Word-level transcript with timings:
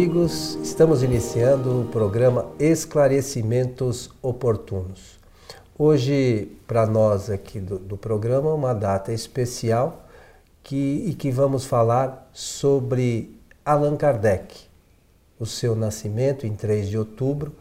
amigos, 0.00 0.54
estamos 0.62 1.02
iniciando 1.02 1.82
o 1.82 1.84
programa 1.84 2.46
Esclarecimentos 2.58 4.08
Oportunos. 4.22 5.20
Hoje, 5.78 6.50
para 6.66 6.86
nós 6.86 7.28
aqui 7.28 7.60
do, 7.60 7.78
do, 7.78 7.98
programa, 7.98 8.54
uma 8.54 8.72
data 8.72 9.12
especial 9.12 10.08
que, 10.62 11.04
e 11.06 11.12
que 11.12 11.30
vamos 11.30 11.66
falar 11.66 12.30
sobre 12.32 13.38
Allan 13.62 13.94
Kardec, 13.94 14.56
o 15.38 15.44
seu 15.44 15.76
nascimento 15.76 16.46
em 16.46 16.54
3 16.54 16.88
de 16.88 16.96
outubro, 16.96 17.52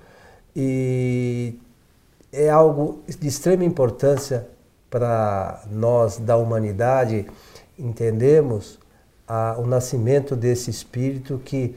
e 0.56 1.60
é 2.32 2.50
algo 2.50 3.02
de 3.06 3.28
extrema 3.28 3.66
importância 3.66 4.48
para 4.90 5.62
nós 5.70 6.18
da 6.18 6.38
humanidade 6.38 7.26
entendermos 7.78 8.80
a, 9.28 9.58
o 9.60 9.68
nascimento 9.68 10.38
desse 10.38 10.72
espírito 10.72 11.42
que 11.44 11.76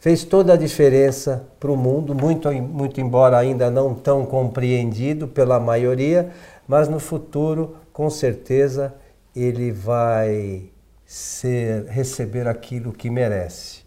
fez 0.00 0.24
toda 0.24 0.54
a 0.54 0.56
diferença 0.56 1.46
para 1.60 1.70
o 1.70 1.76
mundo, 1.76 2.14
muito, 2.14 2.50
muito 2.50 3.00
embora 3.00 3.38
ainda 3.38 3.70
não 3.70 3.94
tão 3.94 4.24
compreendido 4.24 5.28
pela 5.28 5.60
maioria, 5.60 6.30
mas 6.66 6.88
no 6.88 6.98
futuro, 6.98 7.76
com 7.92 8.08
certeza, 8.08 8.94
ele 9.36 9.70
vai 9.70 10.64
ser, 11.04 11.84
receber 11.84 12.48
aquilo 12.48 12.92
que 12.92 13.10
merece. 13.10 13.80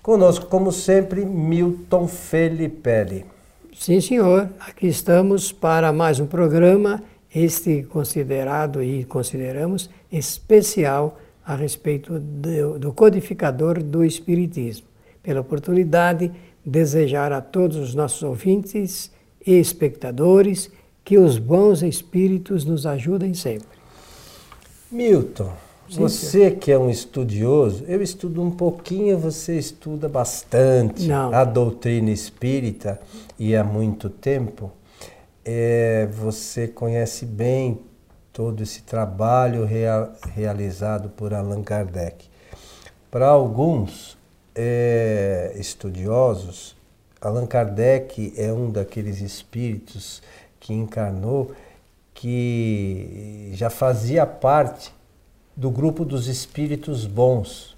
Conosco, 0.00 0.46
como 0.46 0.70
sempre, 0.70 1.24
Milton 1.26 2.06
Felipe. 2.06 3.26
Sim, 3.76 4.00
senhor. 4.00 4.48
Aqui 4.60 4.86
estamos 4.86 5.52
para 5.52 5.92
mais 5.92 6.20
um 6.20 6.26
programa, 6.26 7.02
este 7.34 7.82
considerado 7.82 8.82
e 8.82 9.04
consideramos 9.04 9.90
especial 10.12 11.18
a 11.44 11.56
respeito 11.56 12.20
do, 12.20 12.78
do 12.78 12.92
codificador 12.92 13.82
do 13.82 14.04
Espiritismo. 14.04 14.89
Pela 15.22 15.40
oportunidade, 15.40 16.30
desejar 16.64 17.32
a 17.32 17.40
todos 17.40 17.76
os 17.76 17.94
nossos 17.94 18.22
ouvintes 18.22 19.10
e 19.46 19.52
espectadores 19.58 20.70
que 21.04 21.18
os 21.18 21.38
bons 21.38 21.82
espíritos 21.82 22.64
nos 22.64 22.86
ajudem 22.86 23.34
sempre. 23.34 23.78
Milton, 24.90 25.52
Sim, 25.88 26.00
você 26.00 26.48
senhor. 26.48 26.56
que 26.56 26.72
é 26.72 26.78
um 26.78 26.90
estudioso, 26.90 27.84
eu 27.86 28.02
estudo 28.02 28.42
um 28.42 28.50
pouquinho, 28.50 29.18
você 29.18 29.58
estuda 29.58 30.08
bastante 30.08 31.06
Não. 31.06 31.32
a 31.32 31.44
doutrina 31.44 32.10
espírita 32.10 33.00
e 33.38 33.54
há 33.56 33.64
muito 33.64 34.08
tempo. 34.08 34.70
É, 35.44 36.06
você 36.12 36.68
conhece 36.68 37.24
bem 37.24 37.80
todo 38.32 38.62
esse 38.62 38.82
trabalho 38.82 39.64
rea, 39.64 40.10
realizado 40.34 41.08
por 41.10 41.34
Allan 41.34 41.62
Kardec. 41.62 42.28
Para 43.10 43.28
alguns 43.28 44.16
é, 44.54 45.52
estudiosos, 45.56 46.76
Allan 47.20 47.46
Kardec 47.46 48.32
é 48.36 48.52
um 48.52 48.70
daqueles 48.70 49.20
espíritos 49.20 50.22
que 50.58 50.72
encarnou 50.72 51.52
que 52.14 53.50
já 53.54 53.68
fazia 53.68 54.26
parte 54.26 54.92
do 55.56 55.70
grupo 55.70 56.04
dos 56.04 56.28
espíritos 56.28 57.06
bons. 57.06 57.76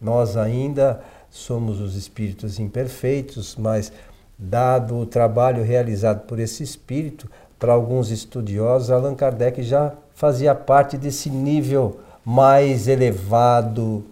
Nós 0.00 0.36
ainda 0.36 1.02
somos 1.30 1.80
os 1.80 1.94
espíritos 1.94 2.58
imperfeitos, 2.58 3.56
mas 3.56 3.92
dado 4.38 4.96
o 4.96 5.06
trabalho 5.06 5.62
realizado 5.62 6.26
por 6.26 6.38
esse 6.38 6.62
espírito, 6.62 7.30
para 7.58 7.72
alguns 7.72 8.10
estudiosos, 8.10 8.90
Allan 8.90 9.14
Kardec 9.14 9.62
já 9.62 9.92
fazia 10.14 10.54
parte 10.54 10.96
desse 10.96 11.28
nível 11.28 12.00
mais 12.24 12.86
elevado 12.86 14.04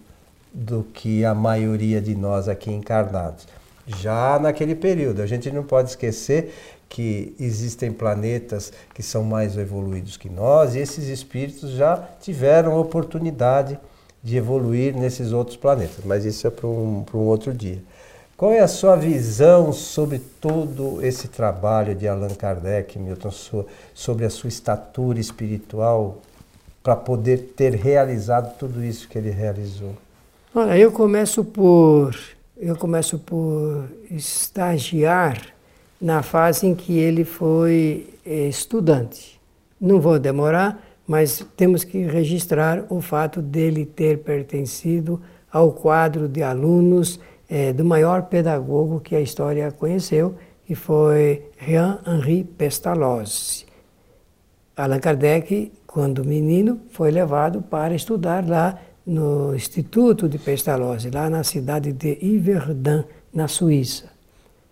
do 0.57 0.83
que 0.91 1.23
a 1.23 1.35
maioria 1.35 2.01
de 2.01 2.15
nós 2.15 2.49
aqui 2.49 2.71
encarnados. 2.71 3.47
Já 3.85 4.39
naquele 4.39 4.73
período, 4.73 5.21
a 5.21 5.27
gente 5.27 5.51
não 5.51 5.63
pode 5.63 5.91
esquecer 5.91 6.51
que 6.89 7.35
existem 7.39 7.91
planetas 7.91 8.73
que 8.91 9.03
são 9.03 9.23
mais 9.23 9.55
evoluídos 9.55 10.17
que 10.17 10.27
nós 10.27 10.73
e 10.73 10.79
esses 10.79 11.09
espíritos 11.09 11.71
já 11.71 11.97
tiveram 12.19 12.79
oportunidade 12.79 13.79
de 14.23 14.35
evoluir 14.35 14.97
nesses 14.97 15.31
outros 15.31 15.55
planetas, 15.55 16.03
mas 16.03 16.25
isso 16.25 16.47
é 16.47 16.49
para 16.49 16.67
um, 16.67 17.03
para 17.03 17.17
um 17.17 17.25
outro 17.25 17.53
dia. 17.53 17.79
Qual 18.35 18.51
é 18.51 18.59
a 18.59 18.67
sua 18.67 18.95
visão 18.95 19.71
sobre 19.71 20.19
todo 20.19 21.05
esse 21.05 21.27
trabalho 21.27 21.93
de 21.93 22.07
Allan 22.07 22.33
Kardec, 22.33 22.97
Milton, 22.97 23.31
sobre 23.93 24.25
a 24.25 24.29
sua 24.29 24.47
estatura 24.47 25.19
espiritual 25.19 26.17
para 26.81 26.95
poder 26.95 27.53
ter 27.55 27.75
realizado 27.75 28.57
tudo 28.57 28.83
isso 28.83 29.07
que 29.07 29.17
ele 29.19 29.29
realizou? 29.29 29.93
Olha, 30.55 30.77
eu 30.77 30.91
começo 30.93 31.43
por 31.43 32.15
eu 32.55 32.75
começo 32.75 33.19
por 33.19 33.85
estagiar 34.09 35.39
na 36.01 36.23
fase 36.23 36.65
em 36.65 36.73
que 36.73 36.97
ele 36.97 37.23
foi 37.23 38.07
eh, 38.25 38.47
estudante. 38.47 39.39
Não 39.79 39.99
vou 39.99 40.17
demorar, 40.17 40.81
mas 41.05 41.45
temos 41.55 41.83
que 41.83 42.01
registrar 42.03 42.85
o 42.89 43.01
fato 43.01 43.41
dele 43.41 43.85
ter 43.85 44.19
pertencido 44.19 45.21
ao 45.51 45.71
quadro 45.71 46.27
de 46.27 46.41
alunos 46.41 47.19
é, 47.49 47.71
do 47.73 47.85
maior 47.85 48.23
pedagogo 48.23 49.01
que 49.01 49.15
a 49.15 49.21
história 49.21 49.71
conheceu, 49.71 50.35
que 50.65 50.75
foi 50.75 51.43
Jean-Henri 51.59 52.43
Pestalozzi. 52.43 53.65
Allan 54.75 54.99
Kardec, 54.99 55.71
quando 55.85 56.25
menino, 56.25 56.79
foi 56.89 57.11
levado 57.11 57.61
para 57.61 57.93
estudar 57.93 58.47
lá 58.47 58.79
no 59.07 59.55
Instituto 59.55 60.27
de 60.27 60.37
Pestalozzi, 60.37 61.09
lá 61.09 61.29
na 61.29 61.41
cidade 61.43 61.93
de 61.93 62.17
Yverdun, 62.21 63.05
na 63.33 63.47
Suíça. 63.47 64.11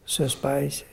Seus 0.06 0.36
pais, 0.36 0.86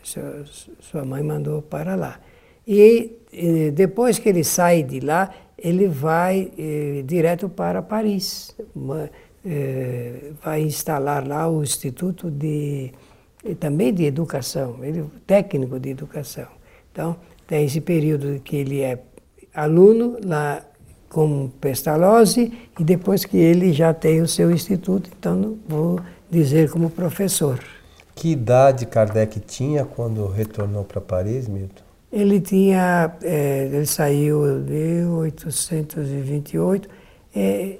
sua 0.80 1.04
mãe 1.04 1.22
mandou 1.22 1.60
para 1.60 1.96
lá. 1.96 2.20
E, 2.66 3.16
e, 3.32 3.72
depois 3.72 4.18
que 4.20 4.28
ele 4.28 4.44
sai 4.44 4.84
de 4.84 5.00
lá, 5.00 5.34
ele 5.58 5.88
vai 5.88 6.50
eh, 6.56 7.02
direto 7.04 7.48
para 7.48 7.82
Paris. 7.82 8.56
Uma, 8.74 9.10
é, 9.44 10.30
vai 10.42 10.62
instalar 10.62 11.26
lá 11.26 11.48
o 11.50 11.62
Instituto 11.62 12.30
de 12.30 12.92
também 13.58 13.92
de 13.92 14.04
Educação, 14.04 14.84
ele 14.84 15.04
técnico 15.26 15.80
de 15.80 15.90
educação. 15.90 16.46
Então, 16.92 17.16
tem 17.46 17.64
esse 17.64 17.80
período 17.80 18.40
que 18.40 18.54
ele 18.54 18.80
é 18.82 19.02
aluno 19.52 20.16
lá 20.24 20.64
com 21.12 21.50
Pestalozzi 21.60 22.52
e 22.78 22.84
depois 22.84 23.24
que 23.24 23.36
ele 23.36 23.72
já 23.72 23.92
tem 23.92 24.22
o 24.22 24.28
seu 24.28 24.50
instituto, 24.50 25.10
então 25.16 25.56
vou 25.68 26.00
dizer 26.30 26.70
como 26.70 26.88
professor. 26.88 27.60
Que 28.14 28.30
idade 28.32 28.86
Kardec 28.86 29.38
tinha 29.40 29.84
quando 29.84 30.26
retornou 30.26 30.84
para 30.84 31.00
Paris, 31.00 31.48
Milton? 31.48 31.82
Ele 32.10 32.40
tinha, 32.40 33.12
é, 33.22 33.68
ele 33.72 33.86
saiu 33.86 34.44
em 34.46 34.60
1828, 34.62 36.88
é, 37.34 37.76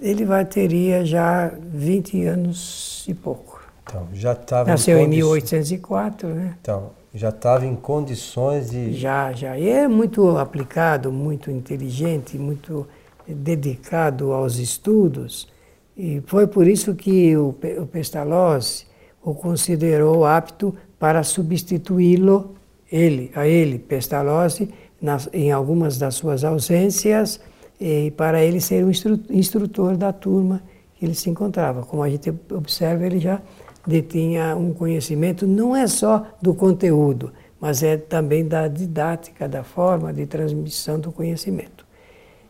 ele 0.00 0.24
vai, 0.24 0.44
teria 0.44 1.04
já 1.04 1.52
20 1.72 2.24
anos 2.26 3.04
e 3.08 3.14
pouco. 3.14 3.60
Então, 3.82 4.06
já 4.12 4.32
estava 4.32 4.70
Nasceu 4.70 4.98
em, 4.98 5.04
em 5.04 5.08
1804, 5.08 6.28
né? 6.28 6.54
Então, 6.60 6.90
já 7.18 7.30
estava 7.30 7.66
em 7.66 7.74
condições 7.74 8.70
de... 8.70 8.92
Já, 8.92 9.32
já. 9.32 9.58
E 9.58 9.68
é 9.68 9.88
muito 9.88 10.38
aplicado, 10.38 11.10
muito 11.10 11.50
inteligente, 11.50 12.38
muito 12.38 12.86
dedicado 13.26 14.32
aos 14.32 14.58
estudos. 14.58 15.48
E 15.96 16.22
foi 16.26 16.46
por 16.46 16.66
isso 16.68 16.94
que 16.94 17.36
o, 17.36 17.48
o 17.80 17.86
Pestalozzi 17.86 18.86
o 19.20 19.34
considerou 19.34 20.24
apto 20.24 20.72
para 20.96 21.24
substituí-lo, 21.24 22.54
ele, 22.90 23.32
a 23.34 23.46
ele, 23.46 23.80
Pestalozzi, 23.80 24.70
nas, 25.02 25.28
em 25.32 25.50
algumas 25.50 25.98
das 25.98 26.14
suas 26.14 26.44
ausências, 26.44 27.40
e 27.80 28.12
para 28.12 28.42
ele 28.42 28.60
ser 28.60 28.84
o 28.84 28.90
instrutor 28.90 29.96
da 29.96 30.12
turma 30.12 30.62
que 30.94 31.04
ele 31.04 31.14
se 31.14 31.28
encontrava. 31.28 31.82
Como 31.82 32.02
a 32.02 32.08
gente 32.08 32.32
observa, 32.52 33.04
ele 33.04 33.18
já 33.18 33.40
detinha 33.86 34.56
um 34.56 34.72
conhecimento 34.72 35.46
não 35.46 35.74
é 35.74 35.86
só 35.86 36.26
do 36.40 36.54
conteúdo, 36.54 37.32
mas 37.60 37.82
é 37.82 37.96
também 37.96 38.46
da 38.46 38.68
didática, 38.68 39.48
da 39.48 39.62
forma 39.62 40.12
de 40.12 40.26
transmissão 40.26 40.98
do 40.98 41.10
conhecimento. 41.10 41.86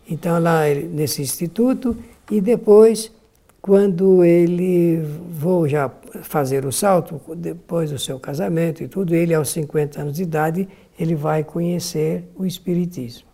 Então, 0.08 0.40
lá 0.40 0.62
nesse 0.90 1.22
instituto, 1.22 1.96
e 2.30 2.40
depois, 2.40 3.12
quando 3.60 4.24
ele 4.24 5.02
vou 5.30 5.68
já 5.68 5.90
fazer 6.22 6.64
o 6.64 6.72
salto, 6.72 7.20
depois 7.36 7.90
do 7.90 7.98
seu 7.98 8.18
casamento 8.18 8.82
e 8.82 8.88
tudo, 8.88 9.14
ele 9.14 9.34
aos 9.34 9.50
50 9.50 10.00
anos 10.00 10.16
de 10.16 10.22
idade, 10.22 10.68
ele 10.98 11.14
vai 11.14 11.44
conhecer 11.44 12.24
o 12.36 12.44
Espiritismo 12.44 13.28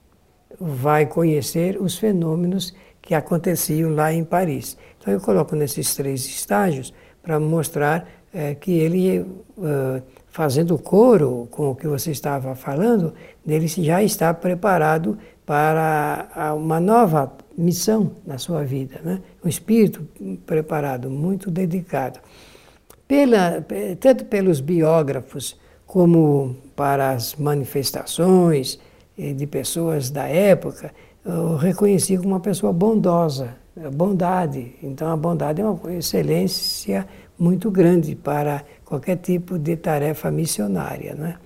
vai 0.61 1.06
conhecer 1.06 1.81
os 1.81 1.99
fenômenos 1.99 2.75
que 3.02 3.14
aconteciam 3.14 3.94
lá 3.94 4.12
em 4.12 4.25
Paris. 4.25 4.76
Então 4.99 5.12
eu 5.12 5.20
coloco 5.20 5.55
nesses 5.55 5.94
três 5.94 6.25
estágios 6.26 6.93
para 7.25 7.41
mostrar 7.41 8.06
é, 8.32 8.55
que 8.55 8.73
ele, 8.73 9.21
uh, 9.21 10.03
fazendo 10.29 10.79
coro 10.79 11.49
com 11.50 11.71
o 11.71 11.75
que 11.75 11.88
você 11.88 12.11
estava 12.11 12.55
falando, 12.55 13.15
ele 13.47 13.67
já 13.67 14.03
está 14.03 14.32
preparado 14.35 15.19
para 15.47 16.55
uma 16.56 16.79
nova 16.79 17.32
missão 17.56 18.12
na 18.26 18.38
sua 18.38 18.65
vida, 18.65 19.00
né? 19.03 19.21
um 19.44 19.49
espírito 19.49 20.06
preparado, 20.44 21.11
muito 21.11 21.50
dedicado. 21.50 22.21
pela, 23.06 23.65
tanto 24.00 24.25
pelos 24.25 24.61
biógrafos 24.61 25.59
como 25.87 26.56
para 26.75 27.11
as 27.11 27.37
manifestações 27.37 28.79
eh, 29.17 29.32
de 29.32 29.47
pessoas 29.47 30.11
da 30.11 30.26
época, 30.26 30.93
eu 31.25 31.56
reconheci 31.56 32.17
como 32.17 32.31
uma 32.31 32.41
pessoa 32.41 32.73
bondosa, 32.73 33.56
bondade. 33.93 34.75
Então 34.82 35.09
a 35.11 35.17
bondade 35.17 35.61
é 35.61 35.65
uma 35.65 35.93
excelência 35.93 37.06
muito 37.38 37.71
grande 37.71 38.15
para 38.15 38.65
qualquer 38.85 39.17
tipo 39.17 39.59
de 39.59 39.76
tarefa 39.76 40.31
missionária. 40.31 41.15
Né? 41.15 41.37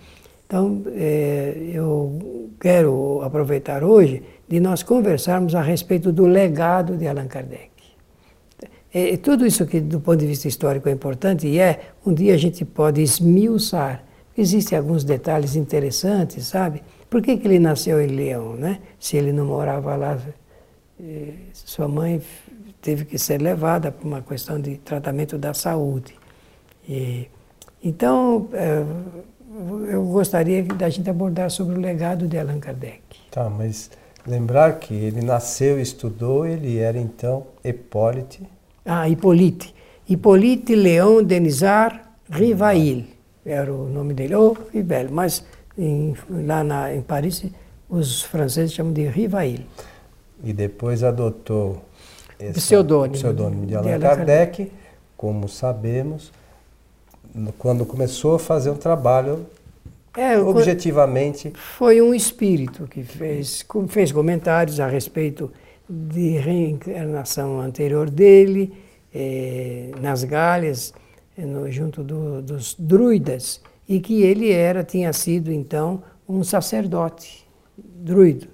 Então 0.46 0.82
é, 0.94 1.70
eu 1.72 2.50
quero 2.60 3.22
aproveitar 3.22 3.82
hoje 3.82 4.22
de 4.48 4.60
nós 4.60 4.82
conversarmos 4.82 5.54
a 5.54 5.62
respeito 5.62 6.12
do 6.12 6.26
legado 6.26 6.96
de 6.96 7.06
Allan 7.06 7.26
Kardec. 7.26 7.70
É, 8.92 9.16
tudo 9.19 9.46
isso 9.46 9.66
que 9.66 9.80
do 9.80 10.00
ponto 10.00 10.19
de 10.19 10.26
vista 10.26 10.48
histórico 10.48 10.88
é 10.88 10.92
importante 10.92 11.46
e 11.46 11.58
é, 11.58 11.80
um 12.04 12.12
dia 12.12 12.34
a 12.34 12.38
gente 12.38 12.64
pode 12.64 13.02
esmiuçar. 13.02 14.02
Existem 14.36 14.78
alguns 14.78 15.04
detalhes 15.04 15.56
interessantes, 15.56 16.46
sabe? 16.46 16.82
Por 17.10 17.20
que, 17.20 17.36
que 17.36 17.46
ele 17.46 17.58
nasceu 17.58 18.00
em 18.00 18.06
Leão, 18.06 18.54
né? 18.54 18.78
Se 18.98 19.16
ele 19.16 19.32
não 19.32 19.46
morava 19.46 19.96
lá, 19.96 20.12
eh, 20.14 20.32
sua 21.52 21.88
mãe 21.88 22.20
teve 22.80 23.04
que 23.04 23.18
ser 23.18 23.40
levada 23.40 23.90
por 23.92 24.06
uma 24.06 24.22
questão 24.22 24.60
de 24.60 24.76
tratamento 24.78 25.38
da 25.38 25.54
saúde. 25.54 26.14
E, 26.88 27.28
então, 27.82 28.48
eh, 28.52 28.84
eu 29.90 30.04
gostaria 30.04 30.62
da 30.62 30.88
gente 30.88 31.08
abordar 31.08 31.50
sobre 31.50 31.76
o 31.76 31.80
legado 31.80 32.26
de 32.26 32.38
Allan 32.38 32.58
Kardec. 32.58 33.02
Tá, 33.30 33.48
mas 33.48 33.90
lembrar 34.26 34.78
que 34.78 34.94
ele 34.94 35.22
nasceu 35.22 35.78
e 35.78 35.82
estudou, 35.82 36.46
ele 36.46 36.78
era 36.78 36.98
então 36.98 37.46
Hipólite. 37.64 38.42
Ah, 38.84 39.08
Hipólite. 39.08 39.74
Hipólite 40.08 40.74
Leão 40.74 41.22
Denisard 41.22 42.00
Rivail 42.30 43.18
era 43.44 43.72
o 43.72 43.88
nome 43.88 44.14
dele, 44.14 44.34
ou 44.34 44.56
Rivel, 44.72 45.08
mas 45.10 45.44
em, 45.76 46.14
lá 46.28 46.62
na, 46.62 46.94
em 46.94 47.00
Paris 47.00 47.44
os 47.88 48.22
franceses 48.22 48.72
chamam 48.72 48.92
de 48.92 49.06
Rivail. 49.06 49.60
E 50.43 50.52
depois 50.52 51.02
adotou 51.02 51.82
esse 52.38 52.55
pseudônimo, 52.55 53.14
pseudônimo 53.14 53.67
de 53.67 53.75
Allan 53.75 53.99
Kardec, 53.99 54.17
Kardec, 54.17 54.73
como 55.17 55.49
sabemos, 55.49 56.32
quando 57.58 57.85
começou 57.85 58.37
a 58.37 58.38
fazer 58.38 58.70
um 58.70 58.76
trabalho 58.76 59.46
é, 60.17 60.38
objetivamente. 60.38 61.52
Foi 61.55 62.00
um 62.00 62.14
espírito 62.14 62.87
que 62.88 63.02
fez, 63.02 63.64
fez 63.88 64.11
comentários 64.11 64.81
a 64.81 64.88
respeito 64.88 65.50
de 65.88 66.37
reencarnação 66.38 67.61
anterior 67.61 68.11
dele, 68.11 68.73
eh, 69.14 69.90
nas 70.00 70.25
Galhas, 70.25 70.93
eh, 71.37 71.44
no, 71.44 71.70
junto 71.70 72.02
do, 72.02 72.43
dos 72.43 72.75
druidas, 72.79 73.61
e 73.88 74.00
que 74.00 74.23
ele 74.23 74.50
era, 74.50 74.85
tinha 74.85 75.12
sido 75.12 75.50
então 75.50 76.02
um 76.29 76.44
sacerdote 76.44 77.46
druido, 77.76 78.49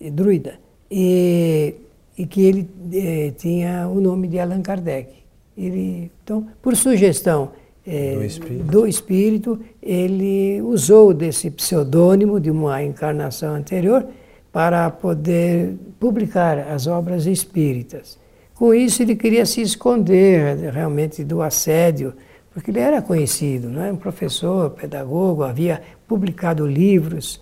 druida, 0.00 0.58
e, 0.90 1.74
e 2.16 2.26
que 2.26 2.42
ele 2.42 2.70
eh, 2.92 3.32
tinha 3.36 3.88
o 3.88 4.00
nome 4.00 4.28
de 4.28 4.38
Allan 4.38 4.62
Kardec. 4.62 5.10
Ele, 5.56 6.10
então, 6.22 6.46
por 6.60 6.76
sugestão 6.76 7.50
eh, 7.86 8.14
do, 8.14 8.24
espírito. 8.24 8.64
do, 8.64 8.86
espírito. 8.86 9.60
ele 9.82 10.60
usou 10.62 11.14
desse 11.14 11.50
pseudônimo 11.50 12.40
de 12.40 12.50
uma 12.50 12.82
encarnação 12.82 13.54
anterior 13.54 14.06
para 14.52 14.90
poder 14.90 15.76
publicar 16.00 16.58
as 16.58 16.86
obras 16.86 17.26
espíritas. 17.26 18.18
Com 18.54 18.72
isso, 18.72 19.02
ele 19.02 19.14
queria 19.14 19.44
se 19.44 19.60
esconder 19.60 20.56
realmente 20.72 21.22
do 21.22 21.42
assédio, 21.42 22.14
porque 22.52 22.70
ele 22.70 22.80
era 22.80 23.02
conhecido, 23.02 23.68
não 23.68 23.82
é? 23.82 23.92
um 23.92 23.96
professor, 23.96 24.70
pedagogo, 24.70 25.42
havia 25.42 25.82
publicado 26.08 26.66
livros 26.66 27.38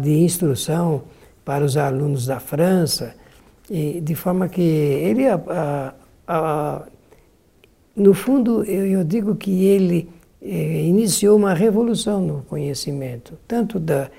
de 0.00 0.12
instrução 0.12 1.02
para 1.46 1.64
os 1.64 1.76
alunos 1.76 2.26
da 2.26 2.40
França, 2.40 3.14
e 3.70 4.00
de 4.00 4.14
forma 4.14 4.48
que 4.48 4.60
ele, 4.60 5.26
a, 5.26 5.40
a, 5.48 5.94
a, 6.28 6.82
no 7.96 8.12
fundo, 8.12 8.64
eu, 8.64 8.84
eu, 8.86 9.04
digo 9.04 9.34
que 9.36 9.64
ele 9.64 10.10
eh, 10.42 10.82
iniciou 10.84 11.36
uma 11.36 11.54
revolução 11.54 12.20
no 12.20 12.42
conhecimento, 12.42 13.38
tanto 13.46 13.78
da, 13.78 14.10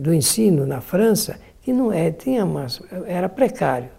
do 0.00 0.12
ensino 0.12 0.66
na 0.66 0.80
França, 0.80 1.38
que 1.62 1.72
não 1.72 1.92
é, 1.92 2.10
tinha 2.10 2.44
umas, 2.44 2.82
era 3.06 3.28
precário 3.28 3.90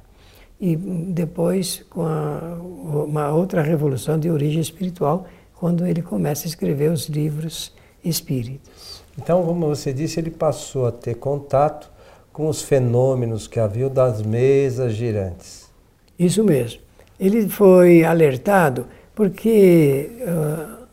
e 0.59 0.75
depois 0.75 1.85
com 1.89 2.03
uma 2.03 3.29
outra 3.29 3.61
revolução 3.61 4.19
de 4.19 4.29
origem 4.29 4.59
espiritual, 4.59 5.27
quando 5.53 5.85
ele 5.85 6.01
começa 6.01 6.45
a 6.45 6.49
escrever 6.49 6.91
os 6.91 7.07
livros 7.07 7.73
espíritas. 8.03 9.03
Então, 9.17 9.43
como 9.43 9.67
você 9.67 9.93
disse, 9.93 10.19
ele 10.19 10.31
passou 10.31 10.87
a 10.87 10.91
ter 10.91 11.15
contato 11.15 11.91
com 12.37 12.49
os 12.49 12.61
fenômenos 12.61 13.47
que 13.47 13.59
haviam 13.59 13.89
das 13.89 14.21
mesas 14.21 14.93
girantes. 14.93 15.71
Isso 16.19 16.43
mesmo. 16.43 16.81
Ele 17.19 17.49
foi 17.49 18.03
alertado 18.03 18.85
porque 19.15 20.11
uh, 20.21 20.85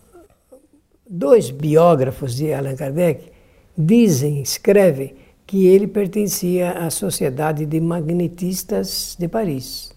dois 1.06 1.50
biógrafos 1.50 2.34
de 2.34 2.50
Allan 2.50 2.74
Kardec 2.74 3.30
dizem, 3.76 4.40
escrevem, 4.40 5.16
que 5.46 5.66
ele 5.66 5.86
pertencia 5.86 6.70
à 6.70 6.88
Sociedade 6.88 7.66
de 7.66 7.78
Magnetistas 7.78 9.14
de 9.18 9.28
Paris. 9.28 9.92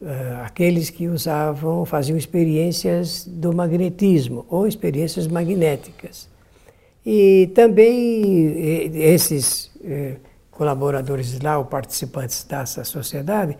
Uh, 0.00 0.44
aqueles 0.44 0.88
que 0.88 1.08
usavam, 1.08 1.84
faziam 1.84 2.16
experiências 2.16 3.26
do 3.26 3.52
magnetismo 3.52 4.46
ou 4.48 4.68
experiências 4.68 5.26
magnéticas. 5.26 6.28
E 7.04 7.50
também 7.56 8.92
esses 8.94 9.66
uh, 9.80 10.25
colaboradores 10.56 11.38
lá, 11.40 11.58
ou 11.58 11.64
participantes 11.64 12.44
dessa 12.44 12.82
sociedade, 12.84 13.56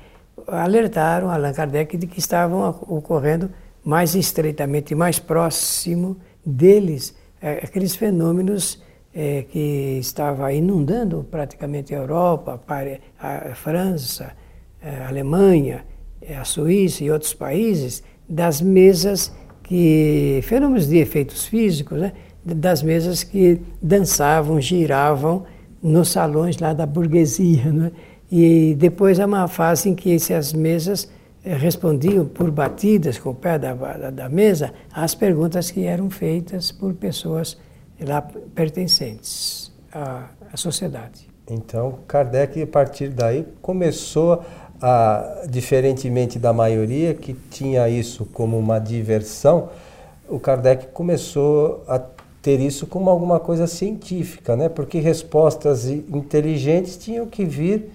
alertaram 0.47 1.31
Allan 1.31 1.53
Kardec 1.53 1.97
de 1.97 2.07
que 2.07 2.19
estavam 2.19 2.69
ocorrendo 2.89 3.51
mais 3.85 4.15
estreitamente, 4.15 4.95
mais 4.95 5.19
próximo 5.19 6.17
deles, 6.45 7.11
uh, 7.43 7.65
aqueles 7.65 7.95
fenômenos 7.95 8.83
é, 9.17 9.45
que 9.51 9.99
estava 9.99 10.53
inundando 10.53 11.27
praticamente 11.31 11.95
a 11.95 11.99
Europa, 11.99 12.61
a 13.19 13.55
França, 13.55 14.33
é, 14.83 14.91
a 14.91 15.09
Alemanha, 15.09 15.87
é, 16.21 16.37
a 16.37 16.45
Suíça 16.45 17.03
e 17.03 17.11
outros 17.11 17.33
países, 17.33 18.03
das 18.29 18.61
mesas 18.61 19.33
que, 19.63 20.41
fenômenos 20.43 20.87
de 20.87 20.99
efeitos 20.99 21.47
físicos, 21.47 21.99
né, 21.99 22.13
das 22.45 22.83
mesas 22.83 23.25
que 23.25 23.59
dançavam, 23.81 24.61
giravam 24.61 25.47
nos 25.87 26.11
salões 26.11 26.59
lá 26.59 26.73
da 26.73 26.85
burguesia. 26.85 27.73
Né? 27.73 27.93
E 28.31 28.75
depois 28.77 29.21
há 29.21 29.27
uma 29.27 29.47
fase 29.47 29.89
em 29.89 29.95
que 29.95 30.15
essas 30.15 30.53
mesas 30.53 31.09
é, 31.45 31.55
respondiam 31.55 32.27
por 32.27 32.51
batidas 32.51 33.19
com 33.19 33.31
o 33.31 33.35
pé 33.35 33.59
da, 33.59 33.73
da, 33.73 34.11
da 34.11 34.29
mesa 34.29 34.73
às 34.93 35.15
perguntas 35.15 35.71
que 35.71 35.85
eram 35.85 36.11
feitas 36.11 36.73
por 36.73 36.93
pessoas 36.95 37.57
lá 38.01 38.21
pertencentes 38.55 39.73
à, 39.93 40.25
à 40.53 40.57
sociedade. 40.57 41.29
Então, 41.49 42.01
Kardec, 42.09 42.61
a 42.61 42.67
partir 42.67 43.09
daí, 43.09 43.47
começou 43.63 44.43
a, 44.83 45.45
diferentemente 45.49 46.39
da 46.39 46.53
maioria 46.53 47.15
que 47.15 47.33
tinha 47.33 47.89
isso 47.89 48.27
como 48.27 48.59
uma 48.59 48.81
diversão, 48.81 49.71
o 50.29 50.41
Kardec 50.41 50.89
começou 50.89 51.85
a 51.87 52.01
ter 52.47 52.61
isso 52.61 52.87
como 52.87 53.11
alguma 53.11 53.41
coisa 53.41 53.67
científica, 53.67 54.55
né? 54.55 54.69
Porque 54.69 55.01
respostas 55.01 55.91
inteligentes 55.91 56.97
tinham 56.97 57.27
que 57.27 57.45
vir 57.45 57.91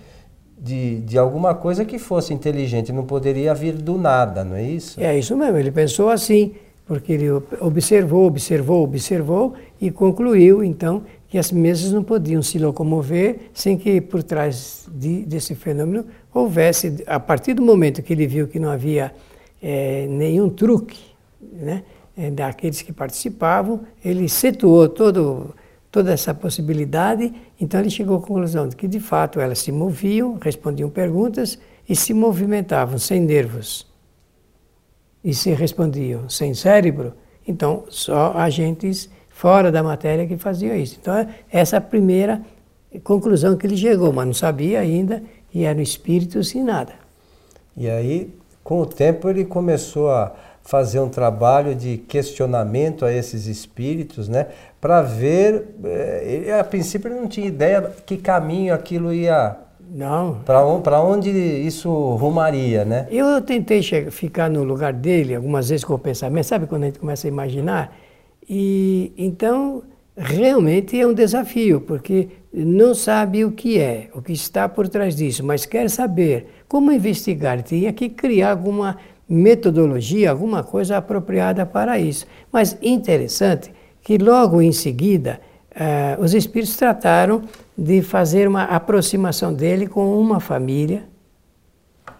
de, 0.59 0.99
de 0.99 1.17
alguma 1.17 1.55
coisa 1.55 1.85
que 1.85 1.97
fosse 1.97 2.33
inteligente, 2.33 2.91
não 2.91 3.05
poderia 3.05 3.53
vir 3.53 3.71
do 3.71 3.97
nada, 3.97 4.43
não 4.43 4.57
é 4.57 4.63
isso? 4.63 4.99
É 4.99 5.17
isso 5.17 5.37
mesmo, 5.37 5.57
ele 5.57 5.71
pensou 5.71 6.09
assim 6.09 6.53
porque 6.85 7.13
ele 7.13 7.31
observou, 7.61 8.25
observou, 8.25 8.83
observou 8.83 9.53
e 9.79 9.89
concluiu 9.89 10.61
então 10.61 11.03
que 11.29 11.37
as 11.37 11.49
mesas 11.49 11.93
não 11.93 12.03
podiam 12.03 12.41
se 12.41 12.59
locomover 12.59 13.51
sem 13.53 13.77
que 13.77 14.01
por 14.01 14.21
trás 14.21 14.85
de, 14.91 15.21
desse 15.21 15.55
fenômeno 15.55 16.03
houvesse, 16.33 17.05
a 17.07 17.21
partir 17.21 17.53
do 17.53 17.61
momento 17.61 18.03
que 18.03 18.11
ele 18.11 18.27
viu 18.27 18.49
que 18.49 18.59
não 18.59 18.69
havia 18.69 19.13
é, 19.63 20.07
nenhum 20.07 20.49
truque 20.49 20.99
né, 21.53 21.83
daqueles 22.29 22.81
que 22.81 22.91
participavam, 22.93 23.81
ele 24.03 24.27
situou 24.29 24.87
todo, 24.87 25.55
toda 25.91 26.11
essa 26.11 26.33
possibilidade, 26.33 27.33
então 27.59 27.79
ele 27.79 27.89
chegou 27.89 28.17
à 28.17 28.21
conclusão 28.21 28.67
de 28.67 28.75
que 28.75 28.87
de 28.87 28.99
fato 28.99 29.39
elas 29.39 29.59
se 29.59 29.71
moviam, 29.71 30.37
respondiam 30.39 30.89
perguntas 30.89 31.57
e 31.87 31.95
se 31.95 32.13
movimentavam 32.13 32.99
sem 32.99 33.21
nervos 33.21 33.89
e 35.23 35.33
se 35.33 35.51
respondiam 35.51 36.27
sem 36.29 36.53
cérebro, 36.53 37.13
então 37.47 37.85
só 37.89 38.33
agentes 38.33 39.09
fora 39.29 39.71
da 39.71 39.81
matéria 39.81 40.27
que 40.27 40.37
faziam 40.37 40.75
isso. 40.75 40.97
Então, 41.01 41.27
essa 41.49 41.75
é 41.75 41.79
a 41.79 41.81
primeira 41.81 42.41
conclusão 43.03 43.55
que 43.55 43.65
ele 43.65 43.77
chegou, 43.77 44.11
mas 44.11 44.25
não 44.25 44.33
sabia 44.33 44.79
ainda 44.79 45.23
e 45.53 45.63
era 45.63 45.81
espírito 45.81 46.43
sem 46.43 46.63
nada. 46.63 46.93
E 47.75 47.89
aí, 47.89 48.33
com 48.63 48.81
o 48.81 48.85
tempo, 48.85 49.29
ele 49.29 49.45
começou 49.45 50.11
a, 50.11 50.35
fazer 50.63 50.99
um 50.99 51.09
trabalho 51.09 51.75
de 51.75 51.97
questionamento 51.97 53.05
a 53.05 53.11
esses 53.11 53.47
espíritos, 53.47 54.27
né? 54.27 54.47
Para 54.79 55.01
ver, 55.01 55.75
eh, 55.83 56.23
ele, 56.25 56.51
a 56.51 56.63
princípio 56.63 57.09
ele 57.09 57.19
não 57.19 57.27
tinha 57.27 57.47
ideia 57.47 57.91
que 58.05 58.17
caminho 58.17 58.73
aquilo 58.73 59.13
ia 59.13 59.57
não. 59.93 60.35
Para 60.45 60.63
onde, 60.63 60.89
onde 60.89 61.29
isso 61.29 61.89
rumaria, 62.15 62.85
né? 62.85 63.07
Eu 63.11 63.41
tentei 63.41 63.83
chegar, 63.83 64.09
ficar 64.09 64.49
no 64.49 64.63
lugar 64.63 64.93
dele 64.93 65.35
algumas 65.35 65.67
vezes 65.67 65.83
com 65.83 65.93
o 65.93 65.99
pensamento, 65.99 66.45
sabe 66.45 66.65
quando 66.65 66.83
a 66.83 66.85
gente 66.85 66.99
começa 66.99 67.27
a 67.27 67.29
imaginar? 67.29 67.97
E 68.47 69.11
então 69.17 69.83
realmente 70.15 70.99
é 70.99 71.05
um 71.05 71.13
desafio, 71.13 71.81
porque 71.81 72.29
não 72.53 72.93
sabe 72.95 73.43
o 73.43 73.51
que 73.51 73.79
é, 73.79 74.09
o 74.13 74.21
que 74.21 74.31
está 74.31 74.69
por 74.69 74.87
trás 74.87 75.15
disso, 75.15 75.43
mas 75.45 75.65
quer 75.65 75.89
saber 75.89 76.47
como 76.69 76.91
investigar. 76.91 77.61
Tinha 77.61 77.91
que 77.91 78.07
criar 78.07 78.51
alguma 78.51 78.97
metodologia, 79.31 80.29
alguma 80.29 80.61
coisa 80.61 80.97
apropriada 80.97 81.65
para 81.65 81.97
isso. 81.97 82.27
Mas 82.51 82.77
interessante 82.81 83.71
que 84.01 84.17
logo 84.17 84.61
em 84.61 84.73
seguida 84.73 85.39
uh, 85.71 86.21
os 86.21 86.33
espíritos 86.33 86.75
trataram 86.75 87.41
de 87.77 88.01
fazer 88.01 88.45
uma 88.45 88.63
aproximação 88.63 89.53
dele 89.53 89.87
com 89.87 90.19
uma 90.19 90.41
família 90.41 91.03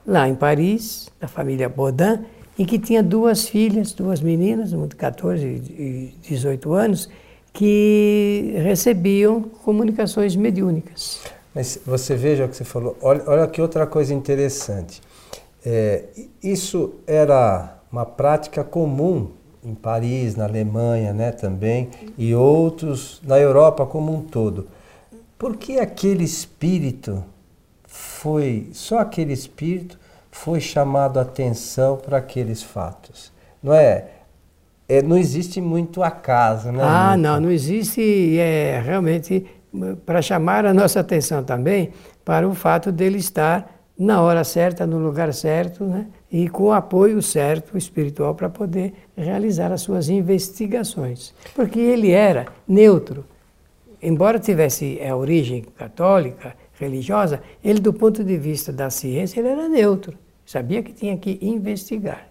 lá 0.08 0.28
em 0.30 0.36
Paris, 0.36 1.10
da 1.20 1.28
família 1.28 1.68
Baudin, 1.68 2.20
em 2.58 2.66
que 2.66 2.80
tinha 2.80 3.04
duas 3.04 3.48
filhas, 3.48 3.92
duas 3.92 4.22
meninas, 4.22 4.72
de 4.72 4.96
14 4.96 5.46
e 5.46 6.14
18 6.30 6.74
anos, 6.74 7.10
que 7.52 8.54
recebiam 8.64 9.42
comunicações 9.42 10.34
mediúnicas. 10.36 11.22
Mas 11.54 11.78
você 11.86 12.16
veja 12.16 12.46
o 12.46 12.50
que 12.50 12.56
você 12.56 12.64
falou, 12.64 12.98
olha, 13.02 13.24
olha 13.28 13.48
que 13.48 13.62
outra 13.62 13.86
coisa 13.86 14.14
interessante. 14.14 15.02
É, 15.66 16.06
isso 16.42 16.96
era 17.06 17.78
uma 17.92 18.06
prática 18.06 18.64
comum 18.64 19.32
em 19.64 19.76
Paris, 19.76 20.36
na 20.36 20.46
Alemanha 20.46 21.14
né, 21.14 21.32
também, 21.32 21.90
e 22.18 22.34
outros 22.34 23.22
na 23.24 23.38
Europa 23.38 23.86
como 23.86 24.14
um 24.14 24.22
todo. 24.22 24.68
Por 25.38 25.56
que 25.58 25.80
aquele 25.80 26.24
espírito 26.24 27.24
foi, 27.86 28.70
só 28.74 29.00
aquele 29.00 29.34
espírito 29.34 30.00
foi 30.32 30.60
chamado 30.60 31.20
a 31.20 31.22
atenção 31.22 31.98
para 31.98 32.18
aqueles 32.18 32.64
fatos? 32.64 33.32
Não 33.62 33.74
é? 33.74 34.06
é 34.88 35.02
não 35.02 35.18
existe 35.18 35.62
muito 35.62 36.02
acaso, 36.02 36.72
né? 36.72 36.82
Ah, 36.84 37.16
não, 37.16 37.40
não 37.40 37.52
existe, 37.52 38.38
é 38.40 38.82
realmente 38.84 39.46
para 40.06 40.22
chamar 40.22 40.66
a 40.66 40.74
nossa 40.74 41.00
atenção 41.00 41.44
também 41.44 41.92
para 42.26 42.48
o 42.48 42.54
fato 42.54 42.92
dele 42.92 43.18
estar 43.18 43.81
na 44.02 44.20
hora 44.20 44.44
certa, 44.44 44.88
no 44.88 44.98
lugar 44.98 45.32
certo, 45.32 45.84
né? 45.84 46.08
e 46.32 46.50
com 46.50 46.64
o 46.64 46.72
apoio 46.72 47.22
certo 47.22 47.78
espiritual 47.78 48.34
para 48.34 48.50
poder 48.50 48.94
realizar 49.16 49.72
as 49.72 49.82
suas 49.82 50.10
investigações. 50.10 51.36
Porque 51.54 51.80
ele 51.80 52.10
era 52.10 52.48
neutro. 52.68 53.24
Embora 54.02 54.40
tivesse 54.40 55.00
a 55.08 55.16
origem 55.16 55.64
católica, 55.78 56.56
religiosa, 56.80 57.44
ele, 57.64 57.80
do 57.80 57.94
ponto 57.94 58.24
de 58.24 58.38
vista 58.38 58.74
da 58.74 58.90
ciência, 58.90 59.40
ele 59.40 59.50
era 59.50 59.70
neutro. 59.70 60.18
Sabia 60.48 60.82
que 60.82 60.92
tinha 60.92 61.16
que 61.16 61.38
investigar. 61.40 62.28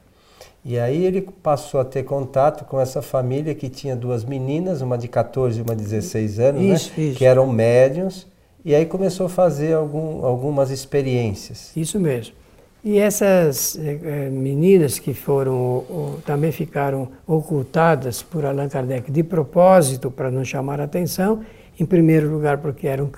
E 0.65 0.77
aí 0.77 1.05
ele 1.05 1.23
passou 1.23 1.81
a 1.81 1.85
ter 1.85 2.03
contato 2.03 2.65
com 2.65 2.81
essa 2.81 3.01
família 3.01 3.55
que 3.55 3.69
tinha 3.69 3.95
duas 3.95 4.25
meninas, 4.25 4.83
uma 4.83 4.99
de 4.99 5.07
14 5.07 5.61
e 5.61 5.63
uma 5.63 5.77
de 5.77 5.85
16 5.85 6.41
anos, 6.41 6.63
isso, 6.63 6.93
né? 6.97 7.07
Isso. 7.07 7.19
que 7.19 7.25
eram 7.25 7.47
médiums 7.47 8.27
e 8.65 8.75
aí 8.75 8.87
começou 8.87 9.27
a 9.27 9.29
fazer 9.29 9.75
algum, 9.75 10.25
algumas 10.25 10.71
experiências. 10.71 11.73
Isso 11.77 11.99
mesmo. 11.99 12.35
E 12.83 12.99
essas 12.99 13.79
eh, 13.79 14.31
meninas 14.31 14.99
que 14.99 15.13
foram, 15.13 15.55
ou, 15.55 16.21
também 16.25 16.51
ficaram 16.51 17.09
ocultadas 17.27 18.23
por 18.23 18.45
Allan 18.45 18.69
Kardec 18.69 19.11
de 19.11 19.23
propósito 19.23 20.11
para 20.11 20.31
não 20.31 20.45
chamar 20.45 20.81
atenção, 20.81 21.43
em 21.79 21.85
primeiro 21.85 22.31
lugar 22.31 22.59
porque 22.59 22.87
eram 22.87 23.11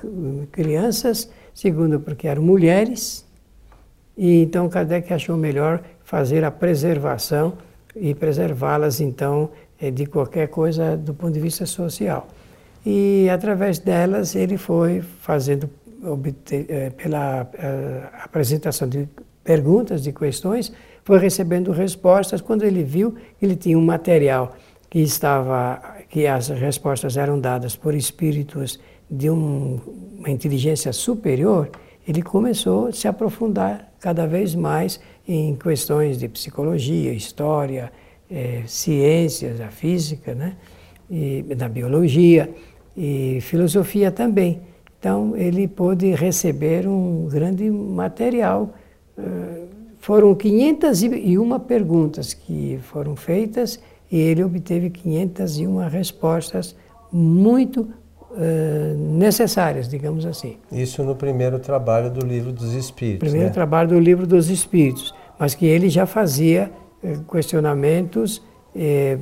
crianças, 0.51 1.31
segundo 1.55 2.01
porque 2.01 2.27
eram 2.27 2.43
mulheres, 2.43 3.25
e 4.17 4.43
então 4.43 4.69
Kardec 4.69 5.13
achou 5.13 5.37
melhor 5.37 5.81
fazer 6.03 6.45
a 6.45 6.51
preservação 6.51 7.55
e 7.95 8.15
preservá-las 8.15 9.01
então 9.01 9.51
eh, 9.81 9.93
de 9.93 10.07
qualquer 10.07 10.49
coisa 10.49 10.97
do 10.97 11.15
ponto 11.15 11.33
de 11.33 11.41
vista 11.41 11.67
social 11.67 12.27
e 12.85 13.29
através 13.31 13.79
delas 13.79 14.35
ele 14.35 14.57
foi 14.57 15.01
fazendo 15.01 15.71
obter, 16.05 16.67
eh, 16.69 16.91
pela 16.91 17.49
eh, 17.55 18.09
apresentação 18.25 18.89
de 18.89 19.09
perguntas, 19.45 20.03
de 20.03 20.13
questões, 20.13 20.73
foi 21.05 21.19
recebendo 21.19 21.71
respostas 21.73 22.41
quando 22.41 22.65
ele 22.65 22.83
viu 22.83 23.15
ele 23.41 23.57
tinha 23.57 23.79
um 23.79 23.85
material 23.85 24.57
que 24.91 24.99
estava 24.99 25.81
que 26.09 26.27
as 26.27 26.49
respostas 26.49 27.17
eram 27.17 27.41
dadas 27.41 27.75
por 27.75 27.95
espíritos 27.95 28.79
de 29.11 29.31
um, 29.31 29.81
uma 30.19 30.31
inteligência 30.31 30.93
superior, 30.93 31.71
ele 32.07 32.23
começou 32.23 32.89
a 32.89 32.93
se 32.93 33.09
aprofundar 33.09 33.93
cada 34.01 34.27
vez 34.27 34.55
mais 34.55 35.01
em 35.27 35.55
questões 35.55 36.19
de 36.19 36.29
psicologia, 36.29 37.13
história, 37.13 37.93
eh, 38.31 38.63
ciências, 38.67 39.61
a 39.61 39.69
física, 39.69 40.35
né? 40.35 40.57
e 41.11 41.43
da 41.55 41.69
biologia 41.69 42.49
e 42.97 43.39
filosofia 43.41 44.11
também. 44.11 44.61
Então 44.99 45.37
ele 45.37 45.67
pôde 45.67 46.15
receber 46.15 46.87
um 46.87 47.27
grande 47.31 47.71
material. 47.71 48.71
Eh, 49.19 49.63
foram 49.99 50.35
501 50.35 51.59
perguntas 51.61 52.35
que 52.35 52.79
foram 52.83 53.15
feitas 53.15 53.81
e 54.11 54.19
ele 54.19 54.43
obteve 54.43 54.91
501 54.91 55.89
respostas 55.89 56.77
muito 57.13 57.89
uh, 58.33 59.17
necessárias, 59.17 59.89
digamos 59.89 60.27
assim. 60.27 60.57
Isso 60.71 61.03
no 61.05 61.15
primeiro 61.15 61.59
trabalho 61.59 62.11
do 62.11 62.27
Livro 62.27 62.53
dos 62.53 62.75
Espíritos. 62.75 63.21
Primeiro 63.21 63.49
né? 63.49 63.53
trabalho 63.53 63.91
do 63.91 63.99
Livro 64.01 64.27
dos 64.27 64.51
Espíritos, 64.51 65.15
mas 65.39 65.55
que 65.55 65.67
ele 65.67 65.89
já 65.89 66.05
fazia 66.05 66.71
uh, 67.03 67.23
questionamentos 67.31 68.43
eh, 68.75 69.19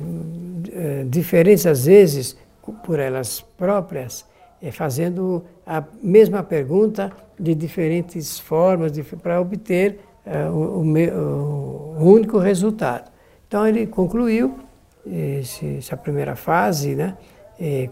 diferentes 1.09 1.65
às 1.65 1.85
vezes 1.85 2.37
por 2.83 2.99
elas 2.99 3.41
próprias, 3.41 4.25
é, 4.61 4.71
fazendo 4.71 5.43
a 5.65 5.83
mesma 6.03 6.43
pergunta 6.43 7.11
de 7.39 7.55
diferentes 7.55 8.39
formas 8.39 8.91
para 9.21 9.41
obter 9.41 9.99
é, 10.25 10.47
o, 10.49 11.95
único 11.97 12.37
resultado. 12.37 13.11
Então 13.47 13.67
ele 13.67 13.87
concluiu 13.87 14.59
esse, 15.05 15.77
essa 15.77 15.97
primeira 15.97 16.35
fase, 16.35 16.95
né? 16.95 17.17